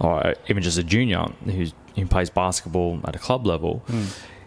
or 0.00 0.34
even 0.48 0.62
just 0.62 0.76
a 0.78 0.82
junior 0.84 1.26
who's 1.46 1.72
who 1.96 2.04
plays 2.06 2.28
basketball 2.28 2.98
at 3.04 3.14
a 3.16 3.18
club 3.20 3.46
level. 3.46 3.82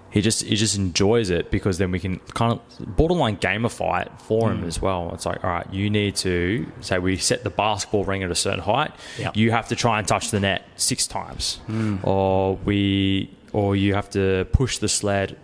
He 0.09 0.21
just 0.21 0.43
he 0.43 0.55
just 0.55 0.77
enjoys 0.77 1.29
it 1.29 1.51
because 1.51 1.77
then 1.77 1.91
we 1.91 1.99
can 1.99 2.19
kind 2.33 2.53
of 2.53 2.95
borderline 2.95 3.37
gamify 3.37 4.05
it 4.05 4.11
for 4.21 4.51
him 4.51 4.63
mm. 4.63 4.67
as 4.67 4.81
well. 4.81 5.11
It's 5.13 5.25
like, 5.25 5.43
all 5.43 5.49
right, 5.49 5.71
you 5.73 5.89
need 5.89 6.15
to 6.17 6.65
say 6.81 6.97
we 6.97 7.17
set 7.17 7.43
the 7.43 7.49
basketball 7.49 8.05
ring 8.05 8.23
at 8.23 8.31
a 8.31 8.35
certain 8.35 8.61
height. 8.61 8.93
Yep. 9.19 9.35
You 9.35 9.51
have 9.51 9.67
to 9.67 9.75
try 9.75 9.99
and 9.99 10.07
touch 10.07 10.31
the 10.31 10.39
net 10.39 10.63
six 10.77 11.07
times, 11.07 11.59
mm. 11.67 12.03
or 12.05 12.55
we 12.55 13.29
or 13.51 13.75
you 13.75 13.95
have 13.95 14.09
to 14.11 14.47
push 14.53 14.77
the 14.77 14.87
sled 14.87 15.37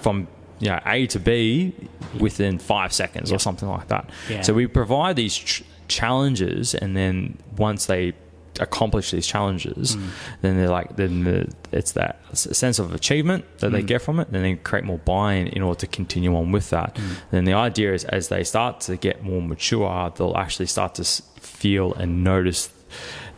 from 0.00 0.28
you 0.60 0.68
know 0.68 0.80
A 0.84 1.06
to 1.08 1.18
B 1.18 1.74
within 2.18 2.58
five 2.58 2.92
seconds 2.92 3.32
or 3.32 3.38
something 3.38 3.68
like 3.68 3.88
that. 3.88 4.10
Yeah. 4.28 4.42
So 4.42 4.52
we 4.52 4.66
provide 4.66 5.16
these 5.16 5.34
ch- 5.34 5.62
challenges, 5.88 6.74
and 6.74 6.96
then 6.96 7.38
once 7.56 7.86
they 7.86 8.12
accomplish 8.60 9.10
these 9.10 9.26
challenges, 9.26 9.96
mm. 9.96 10.08
then 10.42 10.56
they're 10.56 10.68
like 10.68 10.96
then 10.96 11.24
the, 11.24 11.52
it's 11.72 11.92
that 11.92 12.18
sense 12.36 12.78
of 12.78 12.94
achievement 12.94 13.44
that 13.58 13.72
they 13.72 13.82
mm. 13.82 13.86
get 13.86 14.02
from 14.02 14.20
it, 14.20 14.28
and 14.28 14.44
then 14.44 14.58
create 14.58 14.84
more 14.84 14.98
buy-in 14.98 15.48
in 15.48 15.62
order 15.62 15.80
to 15.80 15.86
continue 15.86 16.34
on 16.36 16.52
with 16.52 16.70
that. 16.70 16.94
Mm. 16.94 17.16
Then 17.30 17.44
the 17.44 17.54
idea 17.54 17.94
is 17.94 18.04
as 18.04 18.28
they 18.28 18.44
start 18.44 18.80
to 18.82 18.96
get 18.96 19.22
more 19.22 19.42
mature, 19.42 20.12
they'll 20.16 20.36
actually 20.36 20.66
start 20.66 20.94
to 20.96 21.04
feel 21.40 21.94
and 21.94 22.24
notice 22.24 22.70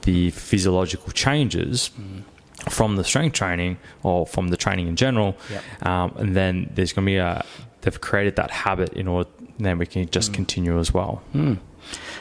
the 0.02 0.30
physiological 0.30 1.12
changes 1.12 1.90
from 2.68 2.96
the 2.96 3.04
strength 3.04 3.34
training 3.34 3.78
or 4.02 4.26
from 4.26 4.48
the 4.48 4.56
training 4.56 4.88
in 4.88 4.96
general, 4.96 5.36
Yep. 5.50 5.86
um, 5.86 6.12
and 6.16 6.36
then 6.36 6.70
there's 6.74 6.92
going 6.92 7.06
to 7.06 7.10
be 7.10 7.16
a 7.16 7.44
they've 7.82 8.00
created 8.00 8.36
that 8.36 8.50
habit 8.50 8.92
in 8.94 9.06
order. 9.08 9.30
Then 9.58 9.78
we 9.78 9.86
can 9.86 10.08
just 10.10 10.34
continue 10.34 10.78
as 10.78 10.92
well. 10.92 11.22
Hmm. 11.32 11.54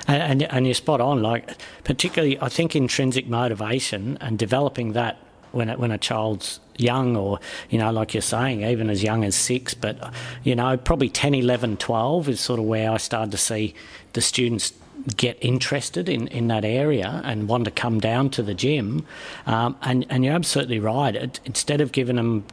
And, 0.08 0.44
and, 0.44 0.44
and 0.44 0.66
you're 0.68 0.76
spot 0.76 1.02
on. 1.02 1.22
Like, 1.22 1.56
particularly, 1.84 2.40
I 2.40 2.50
think 2.50 2.76
intrinsic 2.76 3.28
motivation 3.28 4.18
and 4.22 4.38
developing 4.38 4.94
that 4.94 5.18
when 5.52 5.70
a, 5.70 5.78
when 5.78 5.92
a 5.92 5.98
child's 5.98 6.60
young, 6.78 7.16
or 7.16 7.40
you 7.70 7.80
know, 7.80 7.92
like 7.92 8.14
you're 8.14 8.22
saying, 8.22 8.64
even 8.64 8.90
as 8.90 9.02
young 9.02 9.24
as 9.24 9.36
six. 9.36 9.74
But 9.74 10.14
you 10.44 10.56
know, 10.56 10.78
probably 10.78 11.10
10, 11.10 11.34
11, 11.34 11.78
12 11.78 12.30
is 12.30 12.40
sort 12.40 12.60
of 12.60 12.66
where 12.66 12.92
I 12.92 12.98
started 12.98 13.32
to 13.32 13.38
see 13.38 13.74
the 14.14 14.22
students 14.22 14.74
get 15.18 15.38
interested 15.42 16.10
in, 16.10 16.28
in 16.28 16.48
that 16.48 16.66
area 16.66 17.22
and 17.24 17.48
want 17.48 17.66
to 17.66 17.72
come 17.72 18.00
down 18.00 18.30
to 18.32 18.44
the 18.44 18.54
gym. 18.54 19.06
Um, 19.46 19.78
and 19.82 20.06
and 20.10 20.24
you're 20.24 20.34
absolutely 20.34 20.80
right. 20.80 21.16
It, 21.16 21.40
instead 21.46 21.82
of 21.82 21.92
giving 21.92 22.16
them 22.16 22.46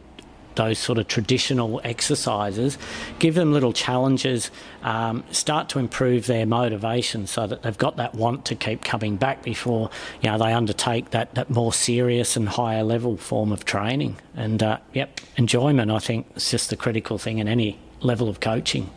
those 0.56 0.78
sort 0.78 0.98
of 0.98 1.08
traditional 1.08 1.80
exercises, 1.84 2.78
give 3.18 3.34
them 3.34 3.52
little 3.52 3.72
challenges, 3.72 4.50
um, 4.82 5.24
start 5.30 5.68
to 5.70 5.78
improve 5.78 6.26
their 6.26 6.46
motivation 6.46 7.26
so 7.26 7.46
that 7.46 7.62
they've 7.62 7.78
got 7.78 7.96
that 7.96 8.14
want 8.14 8.44
to 8.46 8.54
keep 8.54 8.84
coming 8.84 9.16
back 9.16 9.42
before 9.42 9.90
you 10.20 10.30
know 10.30 10.38
they 10.38 10.52
undertake 10.52 11.10
that, 11.10 11.34
that 11.34 11.50
more 11.50 11.72
serious 11.72 12.36
and 12.36 12.48
higher 12.48 12.82
level 12.82 13.16
form 13.16 13.52
of 13.52 13.64
training. 13.64 14.16
And 14.34 14.62
uh, 14.62 14.78
yep, 14.92 15.20
enjoyment 15.36 15.90
I 15.90 15.98
think 15.98 16.26
is 16.36 16.50
just 16.50 16.70
the 16.70 16.76
critical 16.76 17.18
thing 17.18 17.38
in 17.38 17.48
any 17.48 17.78
level 18.00 18.28
of 18.28 18.40
coaching. 18.40 18.90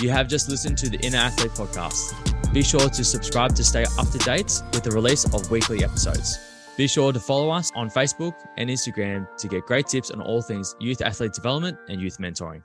You 0.00 0.10
have 0.10 0.28
just 0.28 0.48
listened 0.48 0.78
to 0.78 0.88
the 0.88 0.98
Inner 0.98 1.18
Athlete 1.18 1.52
podcast. 1.52 2.52
Be 2.52 2.62
sure 2.62 2.88
to 2.88 3.04
subscribe 3.04 3.54
to 3.56 3.64
stay 3.64 3.84
up 3.98 4.08
to 4.10 4.18
date 4.18 4.62
with 4.72 4.84
the 4.84 4.90
release 4.90 5.24
of 5.24 5.50
weekly 5.50 5.82
episodes. 5.84 6.38
Be 6.78 6.86
sure 6.86 7.12
to 7.12 7.18
follow 7.18 7.50
us 7.50 7.72
on 7.74 7.90
Facebook 7.90 8.36
and 8.56 8.70
Instagram 8.70 9.26
to 9.38 9.48
get 9.48 9.66
great 9.66 9.88
tips 9.88 10.12
on 10.12 10.20
all 10.20 10.40
things 10.40 10.76
youth 10.78 11.02
athlete 11.02 11.32
development 11.32 11.76
and 11.88 12.00
youth 12.00 12.18
mentoring. 12.18 12.62